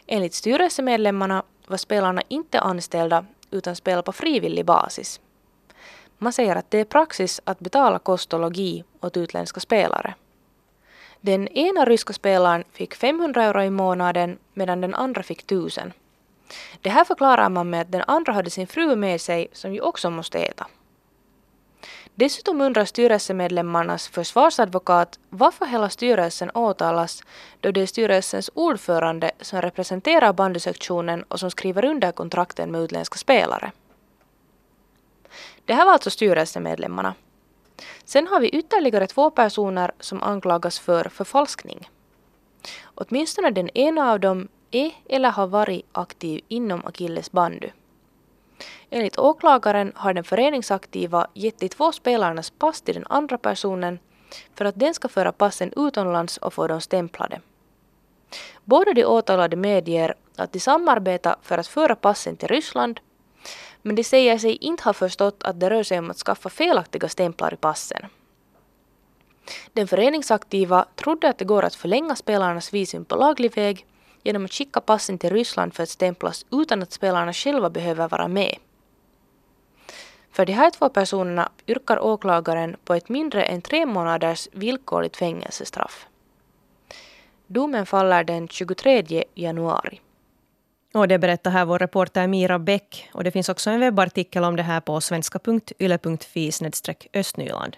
Enligt 0.08 0.34
styrelsemedlemmarna 0.34 1.44
var 1.68 1.78
spelarna 1.78 2.22
inte 2.28 2.60
anställda 2.60 3.26
utan 3.52 3.76
spela 3.76 4.02
på 4.02 4.12
frivillig 4.12 4.66
basis. 4.66 5.20
Man 6.18 6.34
säger 6.34 6.56
att 6.56 6.72
det 6.72 6.80
är 6.80 6.86
praxis 6.86 7.42
att 7.44 7.60
betala 7.60 8.00
kost 8.00 8.34
och 8.34 8.40
logi 8.40 8.84
åt 9.02 9.18
utländska 9.18 9.60
spelare. 9.60 10.14
Den 11.22 11.48
ena 11.48 11.86
ryska 11.86 12.14
spelaren 12.14 12.64
fick 12.72 12.96
500 12.96 13.44
euro 13.44 13.64
i 13.64 13.70
månaden 13.70 14.38
medan 14.54 14.82
den 14.82 14.96
andra 14.96 15.24
fick 15.24 15.42
1000. 15.42 15.94
Det 16.82 16.90
här 16.90 17.04
förklarar 17.04 17.50
man 17.50 17.70
med 17.70 17.82
att 17.82 17.92
den 17.92 18.04
andra 18.08 18.34
hade 18.34 18.50
sin 18.50 18.68
fru 18.68 18.96
med 18.96 19.22
sig 19.22 19.48
som 19.54 19.74
ju 19.74 19.82
också 19.82 20.10
måste 20.10 20.40
äta. 20.40 20.68
Dessutom 22.20 22.62
undrar 22.62 22.86
styrelsemedlemmarnas 22.86 24.08
försvarsadvokat 24.08 25.20
varför 25.30 25.66
hela 25.66 25.90
styrelsen 25.90 26.52
åtalas 26.52 27.24
då 27.60 27.72
det 27.72 27.82
är 27.82 27.86
styrelsens 27.86 28.50
ordförande 28.54 29.32
som 29.42 29.62
representerar 29.62 30.34
bandysektionen 30.34 31.24
och 31.24 31.40
som 31.40 31.52
skriver 31.52 31.86
under 31.86 32.12
kontrakten 32.12 32.72
med 32.72 32.82
utländska 32.82 33.18
spelare. 33.18 33.72
Det 35.66 35.74
här 35.74 35.86
var 35.86 35.94
alltså 35.94 36.10
styrelsemedlemmarna. 36.10 37.14
Sen 38.06 38.28
har 38.28 38.40
vi 38.40 38.50
ytterligare 38.50 39.08
två 39.08 39.30
personer 39.30 39.92
som 40.00 40.24
anklagas 40.24 40.80
för 40.80 41.04
förfalskning. 41.04 41.90
Åtminstone 42.96 43.50
den 43.52 43.70
ena 43.70 44.12
av 44.12 44.20
dem 44.20 44.48
är 44.72 44.92
eller 45.10 45.30
har 45.30 45.48
varit 45.48 45.86
aktiv 45.92 46.42
inom 46.48 46.86
Akilles 46.86 47.32
bandy. 47.32 47.70
Enligt 48.90 49.20
åklagaren 49.20 49.92
har 49.96 50.14
den 50.14 50.24
föreningsaktiva 50.24 51.28
gett 51.34 51.60
de 51.60 51.70
två 51.70 51.92
spelarnas 51.92 52.50
pass 52.50 52.82
till 52.82 52.96
den 52.96 53.06
andra 53.10 53.38
personen 53.38 54.00
för 54.56 54.66
att 54.66 54.80
den 54.80 54.94
ska 54.94 55.08
föra 55.08 55.32
passen 55.32 55.74
utomlands 55.76 56.38
och 56.38 56.54
få 56.54 56.68
dem 56.68 56.82
stämplade. 56.82 57.42
Båda 58.64 58.94
de 58.94 59.06
åtalade 59.06 59.56
medger 59.56 60.16
att 60.36 60.54
de 60.54 60.60
samarbetar 60.60 61.36
för 61.42 61.58
att 61.58 61.68
föra 61.68 61.96
passen 61.96 62.38
till 62.38 62.48
Ryssland 62.48 63.00
men 63.82 63.96
de 63.96 64.04
säger 64.04 64.38
sig 64.38 64.56
inte 64.56 64.84
ha 64.84 64.94
förstått 64.94 65.44
att 65.44 65.60
det 65.60 65.70
rör 65.70 65.84
sig 65.84 66.00
om 66.00 66.12
att 66.12 66.18
skaffa 66.18 66.50
felaktiga 66.50 67.10
stämplar 67.10 67.54
i 67.54 67.58
passen. 67.58 68.06
Den 69.74 69.88
föreningsaktiva 69.88 70.86
trodde 70.96 71.30
att 71.30 71.38
det 71.38 71.46
går 71.46 71.64
att 71.64 71.76
förlänga 71.76 72.16
spelarnas 72.16 72.74
visum 72.74 73.06
på 73.06 73.16
laglig 73.16 73.56
väg 73.56 73.86
genom 74.24 74.46
att 74.46 74.54
skicka 74.54 74.82
passen 74.82 75.18
till 75.18 75.30
Ryssland 75.30 75.74
för 75.74 75.84
att 75.84 75.90
stämplas 75.90 76.46
utan 76.52 76.84
att 76.84 76.92
spelarna 76.92 77.34
själva 77.34 77.70
behöver 77.70 78.08
vara 78.08 78.28
med. 78.28 78.56
För 80.40 80.46
de 80.46 80.54
här 80.54 80.72
två 80.72 80.90
personerna 80.90 81.50
yrkar 81.68 82.00
åklagaren 82.00 82.76
på 82.84 82.94
ett 82.94 83.10
mindre 83.10 83.44
än 83.44 83.62
tre 83.62 83.86
månaders 83.86 84.48
villkorligt 84.52 85.18
fängelsestraff. 85.18 86.08
Domen 87.48 87.86
faller 87.86 88.24
den 88.24 88.48
23 88.48 89.24
januari. 89.36 90.02
Och 90.94 91.08
det 91.08 91.20
berättar 91.20 91.52
här 91.52 91.66
vår 91.66 91.80
reporter 91.80 92.28
Mira 92.28 92.60
Bäck. 92.60 93.10
Och 93.14 93.24
det 93.24 93.32
finns 93.32 93.50
också 93.50 93.70
en 93.70 93.80
webbartikel 93.80 94.44
om 94.44 94.56
det 94.56 94.64
här 94.64 94.80
på 94.80 95.02
svenska.yle.fi 95.02 96.52
östnyland. 97.14 97.78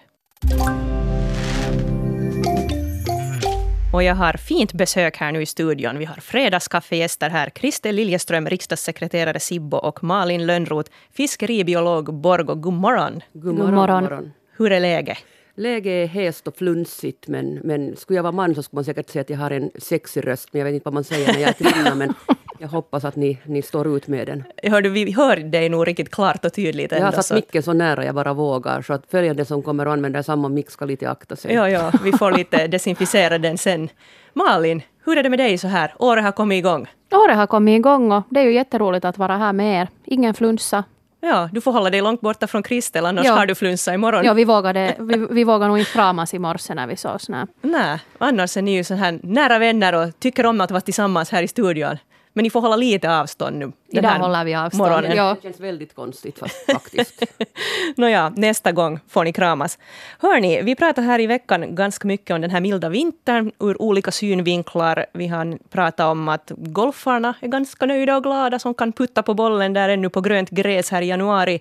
Och 3.92 4.02
jag 4.02 4.14
har 4.14 4.32
fint 4.32 4.72
besök 4.72 5.16
här 5.16 5.32
nu 5.32 5.42
i 5.42 5.46
studion. 5.46 5.98
Vi 5.98 6.04
har 6.04 6.14
fredagskaffegäster 6.14 7.30
här. 7.30 7.50
Kristel 7.50 7.94
Liljeström, 7.94 8.48
riksdagssekreterare 8.48 9.40
Sibbo 9.40 9.76
och 9.76 10.04
Malin 10.04 10.46
Lönnroth, 10.46 10.90
fiskeribiolog 11.12 12.14
Borgo. 12.14 12.54
God 12.54 12.72
morgon. 12.72 13.20
God 13.32 13.54
morgon. 13.54 13.74
God 13.74 14.02
morgon. 14.02 14.32
Hur 14.56 14.72
är 14.72 14.80
läget? 14.80 15.18
Läget 15.54 15.90
är 15.90 16.06
hest 16.06 16.48
och 16.48 16.56
flunsigt, 16.56 17.28
men, 17.28 17.54
men 17.54 17.96
skulle 17.96 18.16
jag 18.16 18.22
vara 18.22 18.32
man 18.32 18.54
så 18.54 18.62
skulle 18.62 18.76
man 18.76 18.84
säkert 18.84 19.10
säga 19.10 19.20
att 19.20 19.30
jag 19.30 19.38
har 19.38 19.50
en 19.50 19.70
sexig 19.78 20.26
röst, 20.26 20.48
men 20.52 20.60
jag 20.60 20.66
vet 20.66 20.74
inte 20.74 20.84
vad 20.84 20.94
man 20.94 21.04
säger 21.04 21.32
när 21.32 21.40
jag 21.40 21.48
är 21.48 21.72
kvinna, 21.72 21.94
men 21.94 22.14
jag 22.62 22.68
hoppas 22.68 23.04
att 23.04 23.16
ni, 23.16 23.38
ni 23.44 23.62
står 23.62 23.96
ut 23.96 24.08
med 24.08 24.26
den. 24.26 24.44
Hörde, 24.62 24.88
vi 24.88 25.12
hör 25.12 25.36
dig 25.36 25.68
nog 25.68 25.88
riktigt 25.88 26.10
klart 26.10 26.44
och 26.44 26.52
tydligt. 26.52 26.92
Jag 26.92 27.04
har 27.04 27.12
satt 27.12 27.26
så 27.26 27.34
micken 27.34 27.62
så 27.62 27.72
nära 27.72 28.04
jag 28.04 28.14
bara 28.14 28.32
vågar, 28.32 28.82
så 28.82 28.92
att 28.92 29.06
följande 29.10 29.44
som 29.44 29.62
kommer 29.62 29.86
att 29.86 29.92
använda 29.92 30.22
samma 30.22 30.48
mick 30.48 30.70
ska 30.70 30.84
lite 30.84 31.10
akta 31.10 31.36
sig. 31.36 31.54
Ja, 31.54 31.68
ja, 31.68 31.92
vi 32.04 32.12
får 32.12 32.32
lite 32.32 32.66
desinficera 32.74 33.38
den 33.38 33.58
sen. 33.58 33.88
Malin, 34.32 34.82
hur 35.04 35.18
är 35.18 35.22
det 35.22 35.30
med 35.30 35.38
dig 35.38 35.58
så 35.58 35.68
här? 35.68 35.94
Året 35.98 36.24
har 36.24 36.32
kommit 36.32 36.58
igång. 36.58 36.90
Året 37.12 37.36
har 37.36 37.46
kommit 37.46 37.78
igång 37.78 38.12
och 38.12 38.22
det 38.30 38.40
är 38.40 38.44
ju 38.44 38.54
jätteroligt 38.54 39.04
att 39.04 39.18
vara 39.18 39.36
här 39.36 39.52
med 39.52 39.82
er. 39.82 39.88
Ingen 40.04 40.34
flunsa, 40.34 40.84
Ja, 41.24 41.48
du 41.52 41.60
får 41.60 41.72
hålla 41.72 41.90
dig 41.90 42.00
långt 42.00 42.20
borta 42.20 42.46
från 42.46 42.62
Kristel, 42.62 43.06
annars 43.06 43.26
ja. 43.26 43.32
har 43.32 43.46
du 43.46 43.54
flunsa 43.54 43.94
imorgon. 43.94 44.24
Ja, 44.24 44.32
vi 44.32 44.44
vågade, 44.44 44.96
vi, 44.98 45.26
vi 45.30 45.44
vågade 45.44 45.68
nog 45.68 45.78
inte 45.78 45.90
kramas 45.90 46.34
i 46.34 46.38
morse 46.38 46.74
när 46.74 46.86
vi 46.86 46.96
sågs. 46.96 47.28
Nej, 47.62 47.98
annars 48.18 48.56
är 48.56 48.62
ni 48.62 48.74
ju 48.74 48.84
så 48.84 48.94
här 48.94 49.20
nära 49.22 49.58
vänner 49.58 49.94
och 49.94 50.20
tycker 50.20 50.46
om 50.46 50.60
att 50.60 50.70
vara 50.70 50.80
tillsammans 50.80 51.30
här 51.30 51.42
i 51.42 51.48
studion. 51.48 51.96
Men 52.32 52.42
ni 52.42 52.50
får 52.50 52.60
hålla 52.60 52.76
lite 52.76 53.10
avstånd 53.10 53.58
nu. 53.58 53.72
Idag 53.88 54.10
håller 54.10 54.44
vi 54.44 54.54
avstånd. 54.54 54.90
Morgonen. 54.90 55.16
Ja. 55.16 55.34
Det 55.34 55.42
känns 55.42 55.60
väldigt 55.60 55.94
konstigt 55.94 56.38
faktiskt. 56.66 57.22
Nåja, 57.96 58.32
nästa 58.36 58.72
gång 58.72 59.00
får 59.08 59.24
ni 59.24 59.32
kramas. 59.32 59.78
Hörni, 60.18 60.62
vi 60.62 60.74
pratar 60.74 61.02
här 61.02 61.20
i 61.20 61.26
veckan 61.26 61.74
ganska 61.74 62.08
mycket 62.08 62.34
om 62.34 62.40
den 62.40 62.50
här 62.50 62.60
milda 62.60 62.88
vintern 62.88 63.52
ur 63.60 63.82
olika 63.82 64.10
synvinklar. 64.10 65.06
Vi 65.12 65.26
har 65.26 65.58
pratat 65.70 66.06
om 66.06 66.28
att 66.28 66.52
golfarna 66.56 67.34
är 67.40 67.48
ganska 67.48 67.86
nöjda 67.86 68.16
och 68.16 68.22
glada 68.22 68.58
som 68.58 68.74
kan 68.74 68.92
putta 68.92 69.22
på 69.22 69.34
bollen 69.34 69.72
där 69.72 69.88
ännu 69.88 70.08
på 70.08 70.20
grönt 70.20 70.50
gräs 70.50 70.90
här 70.90 71.02
i 71.02 71.06
januari. 71.06 71.60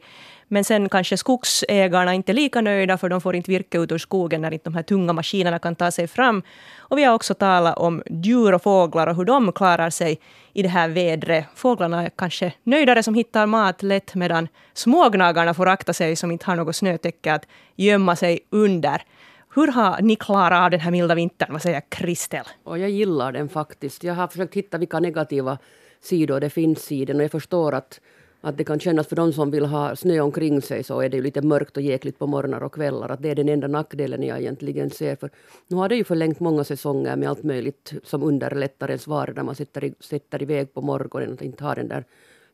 Men 0.54 0.64
sen 0.64 0.90
kanske 0.90 1.18
skogsägarna 1.18 2.14
inte 2.14 2.32
är 2.32 2.34
lika 2.34 2.62
nöjda 2.62 2.98
för 2.98 3.10
de 3.10 3.22
får 3.22 3.36
inte 3.36 3.52
virke 3.52 3.78
ut 3.78 3.92
ur 3.92 3.98
skogen 3.98 4.42
när 4.42 4.54
inte 4.54 4.64
de 4.64 4.76
här 4.76 4.84
tunga 4.84 5.14
maskinerna 5.14 5.60
kan 5.60 5.76
ta 5.76 5.92
sig 5.92 6.08
fram. 6.08 6.44
Och 6.78 6.98
vi 6.98 7.04
har 7.04 7.14
också 7.14 7.34
talat 7.34 7.78
om 7.78 8.04
djur 8.10 8.54
och 8.54 8.64
fåglar 8.64 9.08
och 9.08 9.16
hur 9.16 9.26
de 9.26 9.52
klarar 9.52 9.90
sig 9.90 10.20
i 10.54 10.62
det 10.62 10.70
här 10.70 10.90
vädret. 10.90 11.46
Fåglarna 11.56 12.04
är 12.04 12.10
kanske 12.10 12.54
nöjdare 12.64 13.04
som 13.04 13.14
hittar 13.14 13.46
mat 13.46 13.84
lätt 13.84 14.16
medan 14.16 14.48
smågnagarna 14.74 15.54
får 15.54 15.68
akta 15.68 15.94
sig 15.94 16.16
som 16.16 16.32
inte 16.32 16.46
har 16.46 16.56
något 16.56 16.76
snötäcke 16.76 17.34
att 17.34 17.48
gömma 17.76 18.16
sig 18.16 18.40
under. 18.50 19.02
Hur 19.56 19.68
har 19.68 20.02
ni 20.02 20.16
klarat 20.16 20.64
av 20.64 20.72
den 20.72 20.80
här 20.80 20.92
milda 20.92 21.16
vintern? 21.16 21.52
Vad 21.52 21.62
säger 21.62 21.82
Kristel? 21.90 22.46
Och 22.64 22.80
jag 22.80 22.90
gillar 22.90 23.32
den 23.32 23.50
faktiskt. 23.50 24.04
Jag 24.04 24.14
har 24.14 24.28
försökt 24.28 24.54
hitta 24.54 24.78
vilka 24.78 25.00
negativa 25.00 25.58
sidor 26.02 26.40
det 26.40 26.50
finns 26.50 26.92
i 26.92 27.06
den 27.06 27.18
och 27.18 27.24
jag 27.24 27.32
förstår 27.32 27.74
att 27.74 28.00
att 28.42 28.58
det 28.58 28.64
kan 28.64 28.80
kännas 28.80 29.08
för 29.08 29.16
de 29.16 29.34
som 29.34 29.52
vill 29.52 29.66
ha 29.66 29.96
snö 29.96 30.20
omkring 30.20 30.62
sig 30.62 30.84
så 30.84 31.00
är 31.00 31.10
det 31.10 31.18
ju 31.18 31.24
lite 31.24 31.42
mörkt 31.42 31.78
och 31.78 31.84
jäkligt 31.84 32.20
på 32.20 32.28
morgnar 32.28 32.64
och 32.64 32.74
kvällar. 32.74 33.10
Att 33.10 33.22
det 33.22 33.30
är 33.30 33.36
den 33.36 33.50
enda 33.50 33.68
nackdelen 33.68 34.24
jag 34.24 34.40
egentligen 34.40 34.90
ser. 34.90 35.16
För 35.16 35.30
nu 35.68 35.76
har 35.76 35.90
det 35.90 35.96
ju 35.96 36.04
förlängt 36.04 36.40
många 36.40 36.64
säsonger 36.64 37.16
med 37.16 37.30
allt 37.30 37.44
möjligt 37.44 37.94
som 38.04 38.24
underlättar 38.24 38.88
ens 38.88 39.08
vardag 39.08 39.46
man 39.46 39.56
sätter, 39.56 39.84
i, 39.84 39.94
sätter 40.00 40.42
iväg 40.42 40.74
på 40.74 40.82
morgonen 40.82 41.34
och 41.34 41.42
inte 41.42 41.64
har 41.64 41.76
den 41.76 41.88
där 41.88 42.06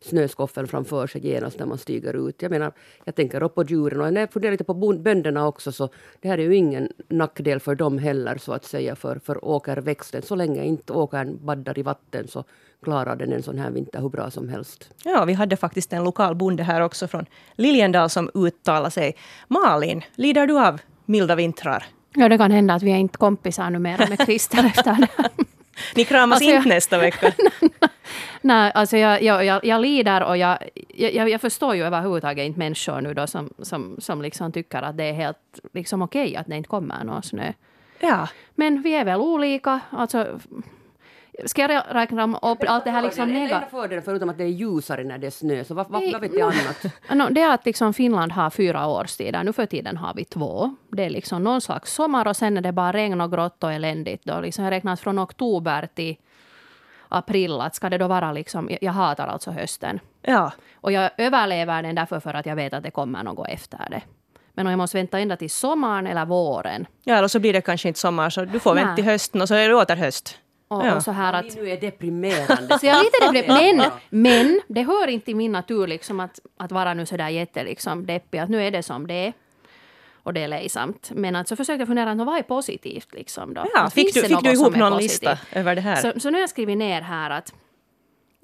snöskoffeln 0.02 0.68
framför 0.68 1.08
sig 1.08 1.28
genast 1.28 1.60
när 1.60 1.66
man 1.66 1.78
stiger 1.78 2.28
ut. 2.28 2.42
Jag 2.42 2.52
menar, 2.52 2.72
jag 3.04 3.16
tänker 3.16 3.48
på 3.48 3.64
djuren 3.64 4.02
och 4.02 4.14
när 4.14 4.22
jag 4.22 4.34
funderar 4.34 4.52
lite 4.52 4.64
på 4.64 4.74
bönderna 4.74 5.48
också 5.48 5.72
så 5.72 5.90
det 6.22 6.30
här 6.30 6.38
är 6.38 6.44
ju 6.44 6.56
ingen 6.56 6.90
nackdel 7.08 7.60
för 7.60 7.76
dem 7.76 7.98
heller 7.98 8.38
så 8.38 8.54
att 8.54 8.66
säga 8.66 8.96
för, 8.96 9.20
för 9.20 9.46
åkerväxten. 9.46 10.22
Så 10.22 10.36
länge 10.36 10.64
inte 10.64 10.94
åkern 10.94 11.46
baddar 11.46 11.80
i 11.80 11.82
vatten 11.82 12.28
så 12.28 12.44
klarar 12.84 13.16
den 13.16 13.34
en 13.34 13.44
sån 13.44 13.58
här 13.58 13.72
vinter 13.72 14.02
hur 14.02 14.10
bra 14.10 14.32
som 14.32 14.50
helst. 14.50 14.90
Ja, 15.04 15.26
vi 15.26 15.34
hade 15.34 15.56
faktiskt 15.56 15.94
en 15.94 16.04
lokal 16.04 16.36
bonde 16.36 16.64
här 16.64 16.82
också 16.82 17.08
från 17.08 17.26
Liljendal 17.56 18.10
som 18.10 18.32
uttalade 18.34 18.92
sig. 18.92 19.16
Malin, 19.48 20.02
lider 20.16 20.48
du 20.48 20.60
av 20.60 20.82
milda 21.06 21.36
vintrar? 21.36 21.86
Ja, 22.14 22.30
det 22.30 22.38
kan 22.38 22.52
hända 22.52 22.74
att 22.74 22.84
vi 22.84 22.92
är 22.92 22.98
inte 22.98 23.18
kompisar 23.18 23.70
numera 23.70 24.08
med 24.10 24.26
Kristel 24.26 24.66
efter 24.66 24.98
det 25.00 25.46
Ni 25.96 26.06
kramas 26.06 26.36
Alltså, 26.36 26.50
inte 26.50 26.70
jag- 26.70 26.76
nästa 26.76 26.98
vecka. 26.98 27.32
Nej, 28.42 28.72
alltså 28.76 28.98
jag, 28.98 29.22
jag, 29.24 29.46
jag, 29.46 29.66
jag 29.66 29.82
lider 29.82 30.24
och 30.24 30.38
jag, 30.38 30.58
jag, 30.88 31.30
jag 31.30 31.42
förstår 31.42 31.76
ju 31.76 31.84
överhuvudtaget 31.84 32.46
inte 32.46 32.60
människor 32.60 33.02
nu 33.02 33.14
då 33.14 33.28
som, 33.28 33.54
som, 33.60 33.96
som 34.00 34.22
liksom 34.22 34.52
tycker 34.52 34.82
att 34.82 34.98
det 34.98 35.04
är 35.04 35.14
helt 35.14 35.60
liksom 35.74 36.02
okej 36.02 36.36
att 36.36 36.48
det 36.48 36.56
inte 36.56 36.70
kommer 36.70 37.04
någon 37.04 37.24
snö. 37.24 37.54
Ja. 38.00 38.28
Men 38.56 38.82
vi 38.82 38.94
är 38.96 39.06
väl 39.06 39.20
olika. 39.20 39.80
Alltså, 39.90 40.40
ska 41.46 41.62
jag 41.62 41.84
räkna 41.92 42.24
upp 42.42 42.58
allt 42.68 42.84
det 42.86 42.92
här 42.92 43.02
liksom 43.02 43.30
nega- 43.30 43.56
enda 43.56 43.68
fördelen, 43.72 44.04
förutom 44.04 44.30
att 44.30 44.38
det 44.38 44.44
är 44.44 44.48
ljusare 44.48 45.04
när 45.04 45.18
det 45.18 45.28
är 45.28 45.32
snö, 45.32 45.64
så 45.64 45.74
vad, 45.74 45.90
vad, 45.90 46.12
vad 46.12 46.22
vet 46.22 46.34
jag 46.34 46.54
annat? 46.54 46.86
No, 47.30 47.34
det 47.34 47.42
är 47.42 47.54
att 47.54 47.66
liksom 47.66 47.94
Finland 47.94 48.32
har 48.32 48.50
fyra 48.50 48.88
årstider. 48.88 49.44
Nu 49.44 49.54
för 49.54 49.66
tiden 49.66 49.98
har 49.98 50.14
vi 50.14 50.26
två. 50.26 50.76
Det 50.92 51.06
är 51.06 51.10
liksom 51.10 51.44
någon 51.44 51.62
slags 51.62 51.94
sommar 51.94 52.28
och 52.28 52.36
sen 52.38 52.58
är 52.58 52.62
det 52.62 52.72
bara 52.72 52.94
regn 52.94 53.22
och 53.22 53.32
grått 53.32 53.64
och 53.64 53.74
eländigt. 53.74 54.24
Då. 54.26 54.40
Liksom 54.40 54.64
jag 54.64 54.72
räknar 54.72 54.96
från 54.96 55.20
oktober 55.20 55.88
till 55.96 56.16
april. 57.10 57.62
Att 57.62 57.76
ska 57.76 57.90
det 57.90 57.98
då 57.98 58.08
vara 58.08 58.32
liksom, 58.32 58.70
jag- 58.82 58.92
hatar 58.92 59.28
alltså 59.28 59.52
hösten. 59.52 60.00
Ja. 60.22 60.52
Och 60.76 60.92
jag 60.92 61.12
överlever 61.18 61.84
den 61.84 61.96
därför 61.96 62.20
för 62.20 62.34
att 62.34 62.46
jag 62.46 62.56
vet 62.56 62.74
att 62.74 62.84
det 62.84 62.92
kommer 62.92 63.24
något 63.24 63.48
efter 63.50 63.88
det. 63.90 64.02
Men 64.54 64.68
om 64.68 64.72
jag 64.72 64.78
måste 64.78 64.98
vänta 64.98 65.20
ända 65.20 65.38
till 65.38 65.50
sommaren 65.50 66.08
eller 66.08 66.26
våren. 66.26 66.86
ja, 67.04 67.16
eller 67.16 67.28
så 67.28 67.40
blir 67.40 67.54
det 67.54 67.62
kanske 67.62 67.88
inte 67.88 68.00
sommar 68.00 68.30
så 68.30 68.46
du 68.46 68.60
får 68.60 68.74
vänta 68.76 68.88
Nej. 68.88 68.96
till 68.96 69.06
hösten 69.06 69.42
och 69.42 69.48
så 69.48 69.54
är 69.56 69.70
det 69.70 69.76
åter 69.76 69.96
höst. 69.96 70.38
Och, 70.68 70.86
Ja. 70.86 70.96
och 70.96 71.04
så 71.04 71.12
här 71.12 71.34
att... 71.34 71.56
Nu 71.56 71.70
är 71.70 71.82
deprimerande. 71.82 72.80
Så 72.80 72.86
jag 72.86 73.00
är 73.00 73.04
lite 73.04 73.42
deprimerad. 73.42 73.92
Men, 74.10 74.22
men 74.44 74.62
det 74.68 74.84
hör 74.84 75.08
inte 75.08 75.32
i 75.32 75.34
min 75.34 75.52
natur 75.52 75.88
liksom 75.88 76.20
att, 76.20 76.40
att 76.58 76.72
vara 76.72 76.94
nu 76.94 77.06
sådär 77.06 77.30
jätte 77.30 77.64
liksom 77.64 78.06
deppig. 78.06 78.38
Att 78.40 78.50
nu 78.50 78.64
är 78.68 78.72
det 78.72 78.84
som 78.84 79.08
det 79.08 79.14
är. 79.14 79.34
Och 80.24 80.34
det 80.34 80.44
är 80.44 80.48
ledsamt. 80.48 81.12
Men 81.16 81.36
att 81.36 81.48
så 81.48 81.56
försökte 81.56 81.82
jag 81.82 81.88
fundera, 81.88 82.16
vad 82.16 82.38
är 82.38 82.44
positivt 82.44 83.14
liksom 83.14 83.54
då? 83.54 83.66
Ja, 83.74 83.82
Att 83.82 83.94
fick 83.94 84.14
du, 84.14 84.22
fick 84.22 84.44
du 84.44 84.52
ihop 84.52 84.76
är 84.76 84.80
någon 84.80 84.92
positivt? 84.94 85.12
lista 85.32 85.38
över 85.52 85.76
det 85.76 85.82
här? 85.82 85.96
Så, 85.96 86.20
så 86.20 86.30
nu 86.30 86.36
har 86.36 86.40
jag 86.42 86.50
skrivit 86.50 86.78
ner 86.78 87.02
här 87.02 87.30
att, 87.30 87.54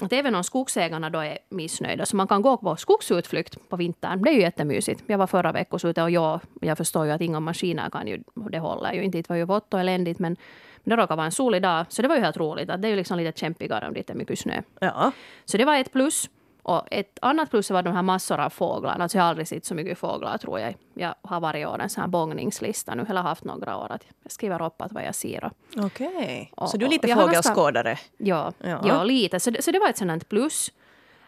att 0.01 0.13
även 0.13 0.35
om 0.35 0.43
skogsägarna 0.43 1.09
då 1.09 1.19
är 1.19 1.37
missnöjda, 1.49 2.05
så 2.05 2.15
man 2.15 2.27
kan 2.27 2.41
gå 2.41 2.57
på 2.57 2.75
skogsutflykt 2.75 3.69
på 3.69 3.75
vintern. 3.75 4.21
Det 4.21 4.29
är 4.29 4.33
ju 4.33 4.41
jättemysigt. 4.41 5.03
Jag 5.07 5.17
var 5.17 5.27
förra 5.27 5.51
veckan 5.51 5.79
ute 5.83 6.03
och 6.03 6.11
jag, 6.11 6.39
jag 6.61 6.77
förstår 6.77 7.05
ju 7.05 7.11
att 7.11 7.21
inga 7.21 7.39
maskiner 7.39 7.89
kan 7.89 8.07
ju, 8.07 8.23
det 8.51 8.59
håller 8.59 8.93
ju 8.93 9.03
inte. 9.03 9.17
Det 9.17 9.29
var 9.29 9.35
ju 9.35 9.45
vått 9.45 9.73
och 9.73 9.79
eländigt 9.79 10.19
men, 10.19 10.37
det 10.83 10.95
råkade 10.95 11.15
vara 11.15 11.25
en 11.25 11.31
solig 11.31 11.61
dag. 11.61 11.85
Så 11.89 12.01
det 12.01 12.07
var 12.07 12.15
ju 12.15 12.21
helt 12.21 12.37
roligt. 12.37 12.69
Att 12.69 12.81
det 12.81 12.87
är 12.87 12.89
ju 12.89 12.95
liksom 12.95 13.17
lite 13.17 13.39
kämpigare 13.39 13.87
om 13.87 13.93
det 13.93 13.99
inte 13.99 14.13
är 14.13 14.17
mycket 14.17 14.39
snö. 14.39 14.61
Ja. 14.79 15.11
Så 15.45 15.57
det 15.57 15.65
var 15.65 15.77
ett 15.77 15.91
plus. 15.91 16.29
Och 16.63 16.87
ett 16.91 17.19
annat 17.21 17.49
plus 17.49 17.71
var 17.71 17.83
de 17.83 17.95
här 17.95 18.01
massor 18.01 18.39
av 18.39 18.49
fåglar. 18.49 18.97
Alltså 18.99 19.17
jag 19.17 19.23
har 19.23 19.29
aldrig 19.29 19.47
sett 19.47 19.65
så 19.65 19.75
mycket 19.75 19.97
fåglar 19.97 20.37
tror 20.37 20.59
jag. 20.59 20.75
Jag 20.93 21.15
har 21.21 21.39
varje 21.39 21.65
år 21.65 21.79
en 21.81 21.89
sån 21.89 22.01
här 22.01 22.07
bångningslista 22.07 22.95
nu. 22.95 23.05
Eller 23.09 23.21
haft 23.21 23.43
några 23.43 23.77
år. 23.77 23.91
Att 23.91 24.03
jag 24.23 24.31
skriver 24.31 24.65
upp 24.65 24.81
att 24.81 24.91
vad 24.91 25.03
jag 25.03 25.15
ser. 25.15 25.51
Okej. 25.77 26.51
Och- 26.57 26.69
Så 26.69 26.77
du 26.77 26.85
är 26.85 26.89
lite 26.89 27.07
jag 27.07 27.19
fågelskådare? 27.21 27.97
ja, 28.17 28.51
Ja. 28.57 28.81
ja. 28.85 29.03
lite. 29.03 29.39
Så, 29.39 29.49
det- 29.49 29.61
så 29.61 29.71
det 29.71 29.79
var 29.79 29.89
ett 29.89 29.97
sådant 29.97 30.29
plus. 30.29 30.71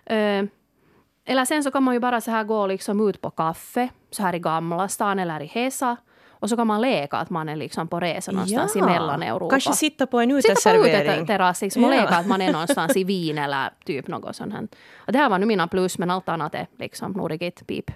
Eh, 0.06 0.46
eller 1.26 1.46
sen 1.46 1.64
så 1.64 1.72
kan 1.72 1.84
man 1.84 1.94
ju 1.94 2.00
bara 2.00 2.22
så 2.22 2.32
här 2.32 2.44
gå 2.44 2.68
liksom 2.68 3.10
ut 3.10 3.22
på 3.22 3.30
kaffe. 3.30 3.90
Så 4.12 4.24
här 4.24 4.36
i 4.36 4.40
Gamla 4.40 4.88
stan 4.88 5.20
eller 5.20 5.42
i 5.42 5.46
Hesa. 5.46 5.98
Och 6.46 6.50
så 6.50 6.56
kan 6.56 6.68
man 6.68 6.82
leka 6.82 7.18
att 7.18 7.30
man 7.30 7.50
är 7.50 7.56
liksom 7.56 7.88
på 7.88 8.00
resa 8.00 8.32
någonstans 8.32 8.76
i 8.76 8.82
Mellaneuropa. 8.82 9.50
Kanske 9.50 9.74
sitta 9.74 10.08
på 10.08 10.20
en 10.20 10.42
Sitta 10.42 10.48
på 10.48 10.52
uteservering. 10.80 11.24
uteterrass 11.24 11.62
liksom, 11.62 11.84
och 11.84 11.94
Ja. 11.94 12.02
leka 12.02 12.16
att 12.16 12.28
man 12.28 12.42
är 12.42 12.52
någonstans 12.52 12.96
i 12.98 13.04
Wien 13.04 13.38
eller 13.38 13.70
typ 13.86 14.08
något 14.08 14.36
sånt. 14.36 14.54
här. 14.54 14.68
Och 14.98 15.12
det 15.14 15.20
här 15.20 15.30
var 15.30 15.40
nu 15.40 15.46
mina 15.46 15.68
plus, 15.68 15.98
men 15.98 16.12
allt 16.12 16.30
annat 16.30 16.56
är 16.56 16.68
liksom 16.80 17.12
nog 17.12 17.40
pip. 17.68 17.92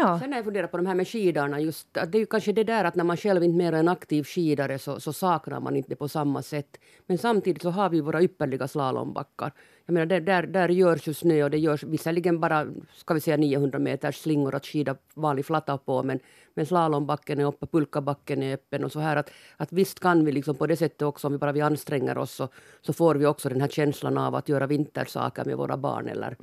Ja. 0.00 0.18
Sen 0.20 0.32
har 0.32 0.38
jag 0.38 0.44
funderat 0.44 0.70
på 0.70 0.76
de 0.76 0.86
här 0.86 0.94
med 0.94 1.08
skidarna, 1.08 1.60
just 1.60 1.96
att 1.96 2.12
det 2.12 2.18
är 2.18 2.20
ju 2.20 2.26
kanske 2.26 2.52
det 2.52 2.64
där 2.64 2.84
att 2.84 2.94
när 2.94 3.04
man 3.04 3.16
själv 3.16 3.42
inte 3.44 3.56
mer 3.58 3.72
är 3.72 3.76
en 3.78 3.88
aktiv 3.88 4.24
skidare 4.24 4.78
så, 4.78 5.00
så 5.00 5.12
saknar 5.12 5.60
man 5.60 5.76
inte 5.76 5.96
på 5.96 6.08
samma 6.08 6.42
sätt. 6.42 6.76
Men 7.06 7.18
samtidigt 7.18 7.62
så 7.62 7.70
har 7.70 7.90
vi 7.90 8.00
våra 8.00 8.22
ypperliga 8.22 8.68
slalombackar. 8.68 9.52
Jag 9.86 9.92
menar, 9.92 10.06
där, 10.06 10.20
där, 10.20 10.42
där 10.42 10.68
görs 10.68 11.08
ju 11.08 11.14
snö 11.14 11.44
och 11.44 11.50
det 11.50 11.58
görs 11.58 11.82
visserligen 11.82 12.40
bara 12.40 12.66
ska 12.94 13.14
vi 13.14 13.20
säga 13.20 13.36
900 13.36 13.78
meters 13.78 14.16
slingor 14.16 14.54
att 14.54 14.66
skida 14.66 14.96
vanlig 15.14 15.46
flatta 15.46 15.78
på 15.78 16.02
men, 16.02 16.18
men 16.54 16.66
slalombacken 16.66 17.40
är 17.40 17.44
uppe, 17.44 17.66
pulkabacken 17.66 18.42
är 18.42 18.54
öppen 18.54 18.84
och 18.84 18.92
så 18.92 19.00
här 19.00 19.16
att, 19.16 19.30
att 19.56 19.72
visst 19.72 20.00
kan 20.00 20.24
vi 20.24 20.32
liksom 20.32 20.54
på 20.54 20.66
det 20.66 20.76
sättet 20.76 21.02
också 21.02 21.26
om 21.26 21.32
vi 21.32 21.38
bara 21.38 21.52
vi 21.52 21.60
anstränger 21.60 22.18
oss 22.18 22.32
så, 22.34 22.48
så 22.80 22.92
får 22.92 23.14
vi 23.14 23.26
också 23.26 23.48
den 23.48 23.60
här 23.60 23.68
känslan 23.68 24.18
av 24.18 24.34
att 24.34 24.48
göra 24.48 24.66
vintersaker 24.66 25.44
med 25.44 25.56
våra 25.56 25.76
barn 25.76 26.08
eller, 26.08 26.36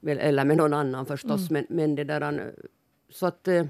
väl- 0.00 0.18
eller 0.18 0.44
med 0.44 0.56
någon 0.56 0.74
annan 0.74 1.06
förstås. 1.06 1.50
Men, 1.50 1.66
men 1.68 1.94
det 1.94 2.04
där, 2.04 2.52
så 3.10 3.26
att 3.26 3.48
eh, 3.48 3.64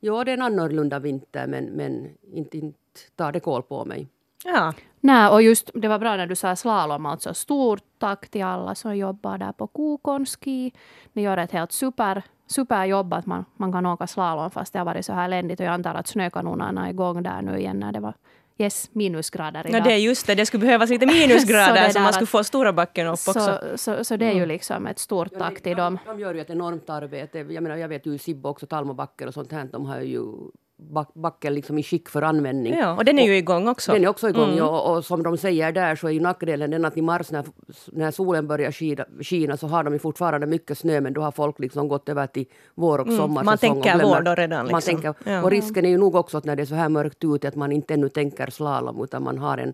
ja, 0.00 0.24
det 0.24 0.30
är 0.30 0.34
en 0.34 0.42
annorlunda 0.42 0.98
vinter 0.98 1.46
men, 1.46 1.64
men 1.64 2.08
inte, 2.32 2.58
inte 2.58 2.78
tar 3.16 3.32
det 3.32 3.40
koll 3.40 3.62
på 3.62 3.84
mig. 3.84 4.08
ja. 4.44 4.72
Nej, 5.02 5.28
och 5.28 5.42
just 5.42 5.70
det 5.74 5.88
var 5.88 5.98
bra 5.98 6.16
när 6.16 6.26
du 6.26 6.36
sa 6.36 6.56
slalom, 6.56 7.06
alltså 7.06 7.34
stort 7.34 7.82
tack 7.98 8.28
till 8.28 8.44
alla 8.44 8.74
som 8.74 8.96
jobbar 8.96 9.38
där 9.38 9.52
på 9.52 9.66
Kukonski. 9.66 10.72
Ni 11.12 11.22
gör 11.22 11.36
ett 11.36 11.52
helt 11.52 11.72
super, 11.72 12.22
superjobb 12.46 13.12
att 13.12 13.26
man, 13.26 13.44
man 13.56 13.72
kan 13.72 13.86
åka 13.86 14.06
slalom 14.06 14.50
fast 14.50 14.72
det 14.72 14.78
har 14.78 14.86
varit 14.86 15.06
så 15.06 15.12
här 15.12 15.24
eländigt 15.24 15.60
och 15.60 15.66
jag 15.66 15.72
antar 15.72 15.94
att 15.94 16.06
snökanonerna 16.06 16.86
är 16.86 16.90
igång 16.90 17.22
där 17.22 17.42
nu 17.42 17.58
igen 17.58 17.80
när 17.80 17.92
det 17.92 18.00
var 18.00 18.14
yes, 18.60 18.90
minusgrader 18.92 19.66
idag. 19.66 19.80
ja, 19.80 19.84
det 19.84 19.92
är 19.92 19.96
just 19.96 20.26
det. 20.26 20.34
Det 20.34 20.46
skulle 20.46 20.60
behövas 20.60 20.90
lite 20.90 21.06
Så 21.08 21.14
minusgrader 21.14 21.88
så, 21.88 21.98
där 21.98 22.02
man 22.02 22.12
skulle 22.12 22.26
få 22.26 22.44
stora 22.44 22.72
backen 22.72 23.06
upp 23.06 23.12
också. 23.12 23.32
så, 23.32 23.78
så, 23.78 24.04
så 24.04 24.16
det 24.16 24.26
är 24.26 24.32
ju 24.34 24.46
liksom 24.46 24.86
ett 24.86 24.98
stort 24.98 25.38
tack 25.38 25.60
till 25.60 25.76
dem. 25.76 25.98
De 26.06 26.20
gör 26.20 26.34
ju 26.34 26.40
ett 26.40 26.50
enormt 26.50 26.90
arbete. 26.90 27.38
Jag, 27.38 27.62
menar, 27.62 27.76
jag 27.76 27.88
vet 27.88 28.06
ju 28.06 28.18
Sibbo 28.18 28.48
också, 28.48 28.66
Talmobacken 28.66 29.28
och 29.28 29.34
sånt 29.34 29.52
här, 29.52 29.64
de 29.64 29.86
har 29.86 30.00
ju 30.00 30.22
backen 31.14 31.54
liksom 31.54 31.78
i 31.78 31.82
skick 31.82 32.08
för 32.08 32.22
användning. 32.22 32.74
Ja, 32.74 32.96
och 32.96 33.04
den 33.04 33.18
är 33.18 33.26
ju 33.26 33.36
igång 33.36 33.68
också. 33.68 33.92
Den 33.92 34.04
är 34.04 34.08
också 34.08 34.28
igång, 34.28 34.44
Mm. 34.44 34.58
ja, 34.58 34.68
och, 34.80 34.96
och 34.96 35.04
som 35.04 35.22
de 35.22 35.36
säger 35.36 35.72
där 35.72 35.96
så 35.96 36.06
är 36.06 36.10
ju 36.12 36.20
nackdelen 36.20 36.70
den 36.70 36.84
att 36.84 36.96
i 36.96 37.02
mars 37.02 37.30
när, 37.30 37.44
när 37.92 38.10
solen 38.10 38.46
börjar 38.46 38.72
skida, 38.72 39.04
skina 39.20 39.56
så 39.56 39.66
har 39.66 39.84
de 39.84 39.92
ju 39.92 39.98
fortfarande 39.98 40.46
mycket 40.46 40.78
snö 40.78 41.00
men 41.00 41.12
då 41.12 41.20
har 41.20 41.32
folk 41.32 41.58
liksom 41.58 41.88
gått 41.88 42.08
över 42.08 42.26
till 42.26 42.46
vår 42.74 42.98
och 42.98 43.06
sommarsäsong. 43.06 43.30
Mm. 43.36 43.46
Man 43.46 43.58
tänker 43.58 44.04
och 44.04 44.10
vår 44.10 44.20
då 44.20 44.34
redan, 44.34 44.58
Man 44.58 44.74
liksom. 44.74 44.94
tänker, 44.94 45.14
Ja. 45.24 45.42
Och 45.42 45.50
risken 45.50 45.84
är 45.84 45.88
ju 45.90 45.98
nog 45.98 46.14
också 46.14 46.38
att 46.38 46.44
när 46.44 46.56
det 46.56 46.62
är 46.62 46.66
så 46.66 46.74
här 46.74 46.88
mörkt 46.88 47.24
ute 47.24 47.48
att 47.48 47.54
man 47.56 47.72
inte 47.72 47.94
ännu 47.94 48.08
tänker 48.08 48.50
slalom 48.50 49.04
utan 49.04 49.22
man 49.22 49.38
har 49.38 49.58
en 49.58 49.72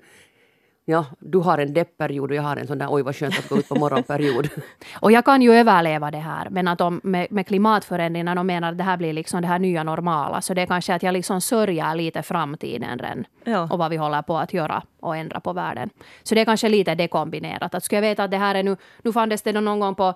Ja, 0.89 1.05
du 1.19 1.39
har 1.39 1.59
en 1.59 1.75
deppperiod 1.75 2.31
och 2.31 2.37
jag 2.37 2.43
har 2.43 2.57
en 2.57 2.67
sån 2.67 2.79
där 2.79 2.87
oj 2.91 3.03
vad 3.03 3.17
skönt 3.17 3.39
att 3.39 3.49
gå 3.49 3.59
ut 3.59 3.69
på 3.69 3.75
morgonperiod. 3.75 4.49
Och 5.01 5.13
jag 5.13 5.25
kan 5.25 5.43
ju 5.43 5.53
överleva 5.53 6.11
det 6.11 6.19
här, 6.19 6.49
men 6.51 6.69
att 6.69 6.79
de, 6.79 7.01
med, 7.05 7.27
med 7.31 7.47
klimatförändringarna, 7.47 8.35
de 8.35 8.47
menar 8.47 8.73
att 8.73 8.79
det 8.79 8.85
här 8.85 8.97
blir 8.97 9.13
liksom 9.13 9.43
det 9.43 9.49
här 9.49 9.59
nya 9.59 9.83
normala. 9.83 10.41
Så 10.41 10.55
det 10.55 10.63
är 10.63 10.67
kanske 10.67 10.95
att 10.95 11.03
jag 11.03 11.13
liksom 11.13 11.41
sörjer 11.41 11.95
lite 11.95 12.23
framtiden 12.23 12.99
redan. 12.99 13.27
Ja. 13.45 13.69
Och 13.71 13.79
vad 13.79 13.91
vi 13.91 13.97
håller 13.97 14.23
på 14.23 14.39
att 14.39 14.55
göra 14.55 14.83
och 15.01 15.17
ändra 15.17 15.41
på 15.41 15.53
världen. 15.53 15.91
Så 16.23 16.35
det 16.35 16.41
är 16.41 16.45
kanske 16.45 16.69
lite 16.69 16.95
dekombinerat. 16.95 17.75
Att 17.75 17.85
skulle 17.85 17.97
jag 17.97 18.09
veta 18.11 18.25
att 18.25 18.31
det 18.31 18.39
här 18.39 18.55
är 18.55 18.63
nu, 18.63 18.77
nu 19.03 19.13
fanns 19.13 19.43
det 19.43 19.53
någon 19.53 19.81
gång 19.81 19.95
på 19.95 20.15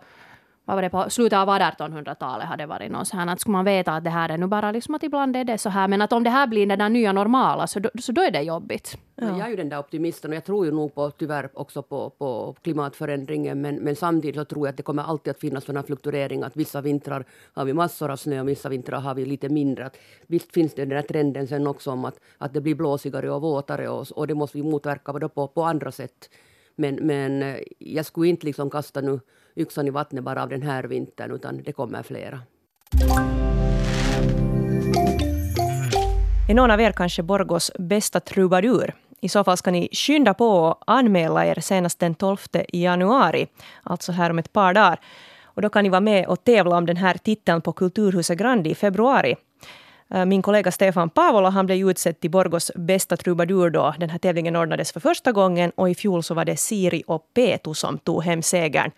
vad 0.71 0.77
var 0.77 0.83
det 0.83 0.91
på 0.91 1.11
slutet 1.11 1.39
av 1.39 1.49
1800-talet 1.49 2.47
hade 2.47 2.67
varit 2.67 2.91
någon 2.91 3.07
så 3.07 3.17
här 3.17 3.27
att 3.27 3.41
skulle 3.41 3.53
man 3.53 3.65
veta 3.65 3.93
att 3.93 4.05
det 4.05 4.11
här 4.11 4.29
är 4.29 4.39
nu 4.39 4.47
bara 4.47 4.73
liksom 4.73 4.95
att 4.95 5.03
ibland 5.03 5.37
är 5.37 5.45
det 5.45 5.59
så 5.59 5.69
här 5.69 5.89
men 5.89 6.03
att 6.03 6.13
om 6.13 6.25
det 6.25 6.31
här 6.31 6.47
blir 6.47 6.67
det 6.67 6.77
där 6.77 6.89
nya 6.89 7.13
normala 7.13 7.67
så 7.67 7.81
då, 7.81 7.91
så 8.01 8.13
då 8.13 8.23
är 8.23 8.31
det 8.31 8.43
jobbigt. 8.43 8.99
Men 9.15 9.37
Jag 9.37 9.47
är 9.47 9.51
ju 9.51 9.57
den 9.57 9.69
där 9.69 9.79
optimisten 9.79 10.31
och 10.31 10.37
jag 10.37 10.45
tror 10.45 10.67
ju 10.67 10.73
nog 10.73 10.95
på, 10.95 11.11
tyvärr 11.11 11.51
också 11.55 11.83
på, 11.83 12.11
på 12.11 12.55
klimatförändringen 12.63 13.61
men, 13.61 13.77
men 13.77 13.97
samtidigt 13.97 14.37
så 14.37 14.45
tror 14.45 14.67
jag 14.67 14.71
att 14.71 14.77
det 14.77 14.83
kommer 14.83 15.03
alltid 15.03 15.31
att 15.31 15.41
finnas 15.41 15.65
sådana 15.65 15.83
fluktueringar 15.83 16.47
att 16.47 16.57
vissa 16.57 16.81
vintrar 16.81 17.25
har 17.55 17.65
vi 17.65 17.73
massor 17.73 18.11
av 18.11 18.17
snö 18.17 18.41
och 18.41 18.49
vissa 18.49 18.69
vintrar 18.69 19.01
har 19.01 19.15
vi 19.15 19.25
lite 19.25 19.49
mindre. 19.49 19.87
Att 19.87 19.97
visst 20.27 20.53
finns 20.53 20.75
det 20.75 20.85
den 20.85 20.97
här 20.97 21.03
trenden 21.03 21.47
sen 21.47 21.67
också 21.67 21.91
om 21.91 22.05
att, 22.05 22.21
att 22.39 22.55
det 22.55 22.61
blir 22.61 22.75
blåsigare 22.75 23.31
och 23.31 23.43
våtare 23.43 23.89
och, 23.89 24.07
och 24.11 24.27
det 24.27 24.35
måste 24.35 24.59
vi 24.59 24.63
motverka 24.65 25.29
på, 25.29 25.49
på 25.49 25.63
andra 25.63 25.93
sätt. 25.93 26.31
Men, 26.81 26.95
men 26.95 27.43
eh, 27.43 27.57
jag 27.79 28.07
skulle 28.07 28.29
inte 28.29 28.47
liksom 28.47 28.71
kasta 28.71 29.01
nu 29.01 29.21
yxan 29.57 29.87
i 29.87 29.91
vattnet 29.91 30.25
bara 30.25 30.43
av 30.43 30.49
den 30.49 30.63
här 30.63 30.85
vintern 30.85 31.31
utan 31.31 31.63
det 31.63 31.73
kommer 31.73 32.03
flera. 32.03 32.41
Är 36.49 36.55
någon 36.55 36.71
av 36.71 36.81
er 36.81 36.93
kanske 36.93 37.23
Borgos 37.23 37.71
bästa 37.79 38.21
trubadur? 38.21 38.95
I 39.21 39.29
så 39.29 39.45
fall 39.45 39.57
ska 39.57 39.71
ni 39.71 39.89
skynda 39.93 40.35
på 40.35 40.47
och 40.47 40.83
anmäla 40.87 41.47
er 41.47 41.61
senast 41.61 41.99
den 41.99 42.15
12 42.15 42.37
januari, 42.73 43.47
alltså 43.83 44.13
här 44.13 44.31
om 44.31 44.39
ett 44.39 44.53
par 44.53 44.75
dagar. 44.75 45.01
Och 45.45 45.63
då 45.63 45.69
kan 45.69 45.85
ni 45.85 45.91
vara 45.91 46.01
med 46.01 46.27
och 46.27 46.45
tävla 46.45 46.77
om 46.77 46.87
den 46.87 46.97
här 46.97 47.15
titeln 47.15 47.61
på 47.61 47.73
Kulturhuset 47.73 48.39
Grand 48.39 48.67
i 48.67 48.75
februari. 48.75 49.37
Eh, 50.15 50.25
min 50.25 50.43
kollega 50.43 50.71
Stefan 50.71 51.11
Pavola 51.11 51.51
han 51.51 51.67
blev 51.67 51.91
utsedd 51.91 52.21
till 52.21 52.31
Borgos 52.31 52.71
bästa 52.75 53.17
trubadur 53.17 53.71
då 53.71 53.95
den 53.99 54.11
här 54.11 54.19
tävlingen 54.19 54.57
ordnades 54.57 54.93
för 54.93 55.01
första 55.01 55.33
gången 55.33 55.73
och 55.75 55.91
i 55.91 55.95
fjol 55.95 56.23
så 56.23 56.35
var 56.35 56.45
det 56.45 56.57
Siri 56.57 57.03
och 57.07 57.23
Petu 57.35 57.75
som 57.75 57.99
tog 57.99 58.25
hem 58.25 58.43
segern. 58.43 58.91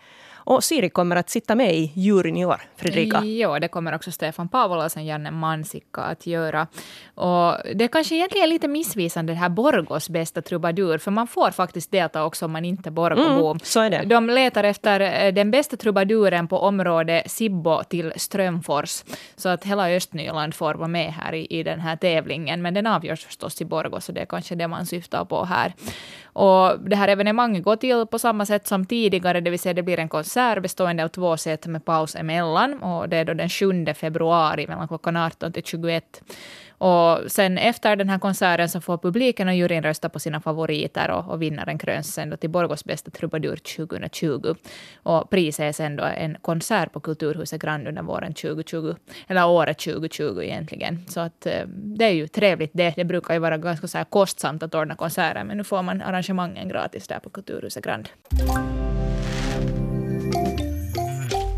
Och 0.45 0.63
Siri 0.63 0.89
kommer 0.89 1.15
att 1.15 1.29
sitta 1.29 1.55
med 1.55 1.75
i 1.75 1.91
juryn 1.95 2.37
i 2.37 2.45
år, 2.45 2.61
Fredrika. 2.75 3.21
Jo, 3.23 3.59
det 3.59 3.67
kommer 3.67 3.95
också 3.95 4.11
Stefan 4.11 4.47
Paavola 4.47 4.85
och 4.85 5.01
Janne 5.01 5.31
Mansikka 5.31 6.01
att 6.01 6.27
göra. 6.27 6.67
Och 7.15 7.57
det 7.75 7.83
är 7.83 7.87
kanske 7.87 8.15
egentligen 8.15 8.49
lite 8.49 8.67
missvisande 8.67 9.33
det 9.33 9.37
här 9.37 9.49
Borgos 9.49 10.09
bästa 10.09 10.41
trubadur, 10.41 10.97
för 10.97 11.11
man 11.11 11.27
får 11.27 11.51
faktiskt 11.51 11.91
delta 11.91 12.25
också 12.25 12.45
om 12.45 12.51
man 12.51 12.65
inte 12.65 12.89
är 12.89 12.91
Borgobo. 12.91 13.47
Mm, 13.47 13.59
så 13.63 13.79
är 13.79 13.89
det. 13.89 14.03
De 14.05 14.29
letar 14.29 14.63
efter 14.63 15.25
eh, 15.25 15.33
den 15.33 15.51
bästa 15.51 15.77
trubaduren 15.77 16.47
på 16.47 16.57
området 16.57 17.31
Sibbo 17.31 17.83
till 17.83 18.13
Strömfors, 18.15 19.03
så 19.35 19.49
att 19.49 19.63
hela 19.63 19.89
Östnyland 19.89 20.55
får 20.55 20.73
vara 20.73 20.87
med 20.87 21.13
här 21.13 21.33
i, 21.33 21.47
i 21.49 21.63
den 21.63 21.79
här 21.79 21.95
tävlingen, 21.95 22.61
men 22.61 22.73
den 22.73 22.87
avgörs 22.87 23.25
förstås 23.25 23.61
i 23.61 23.65
Borgå, 23.65 24.01
så 24.01 24.11
det 24.11 24.21
är 24.21 24.25
kanske 24.25 24.55
det 24.55 24.67
man 24.67 24.85
syftar 24.85 25.25
på 25.25 25.45
här. 25.45 25.73
Och 26.25 26.79
det 26.89 26.95
här 26.95 27.07
evenemanget 27.07 27.63
går 27.63 27.75
till 27.75 28.05
på 28.05 28.19
samma 28.19 28.45
sätt 28.45 28.67
som 28.67 28.85
tidigare, 28.85 29.41
det 29.41 29.49
vill 29.49 29.59
säga 29.59 29.73
det 29.73 29.83
blir 29.83 29.99
en 29.99 30.09
konsert 30.09 30.32
bestående 30.61 31.03
av 31.03 31.07
två 31.07 31.37
set 31.37 31.67
med 31.67 31.85
paus 31.85 32.15
emellan. 32.15 32.83
Och 32.83 33.09
det 33.09 33.17
är 33.17 33.25
då 33.25 33.33
den 33.33 33.49
7 33.49 33.85
februari 33.93 34.67
mellan 34.67 34.87
klockan 34.87 35.17
18 35.17 35.51
till 35.51 35.63
21. 35.63 36.21
Och 36.83 37.31
sen 37.31 37.57
efter 37.57 37.95
den 37.95 38.09
här 38.09 38.19
konserten 38.19 38.69
så 38.69 38.81
får 38.81 38.97
publiken 38.97 39.47
och 39.47 39.55
juryn 39.55 39.83
rösta 39.83 40.09
på 40.09 40.19
sina 40.19 40.41
favoriter 40.41 41.11
och, 41.11 41.29
och 41.29 41.41
vinnaren 41.41 41.77
kröns 41.77 42.13
sen 42.13 42.29
då 42.29 42.37
till 42.37 42.49
Borgos 42.49 42.85
bästa 42.85 43.11
trubadur 43.11 43.55
2020. 43.55 44.55
Och 45.03 45.29
priset 45.29 45.63
är 45.63 45.71
sen 45.71 45.95
då 45.95 46.03
en 46.03 46.37
konsert 46.41 46.91
på 46.93 46.99
Kulturhuset 46.99 47.61
Grand 47.61 47.87
under 47.87 48.01
våren 48.01 48.33
2020, 48.33 48.95
eller 49.27 49.47
året 49.47 49.79
2020 49.79 50.39
egentligen. 50.41 51.05
Så 51.07 51.19
att 51.19 51.45
eh, 51.45 51.67
det 51.67 52.05
är 52.05 52.13
ju 52.13 52.27
trevligt 52.27 52.71
det. 52.73 52.93
Det 52.95 53.05
brukar 53.05 53.33
ju 53.33 53.39
vara 53.39 53.57
ganska 53.57 53.87
så 53.87 53.97
här 53.97 54.05
kostsamt 54.05 54.63
att 54.63 54.75
ordna 54.75 54.95
konserter, 54.95 55.43
men 55.43 55.57
nu 55.57 55.63
får 55.63 55.81
man 55.81 56.01
arrangemangen 56.01 56.69
gratis 56.69 57.07
där 57.07 57.19
på 57.19 57.29
Kulturhuset 57.29 57.83
Grand. 57.83 58.09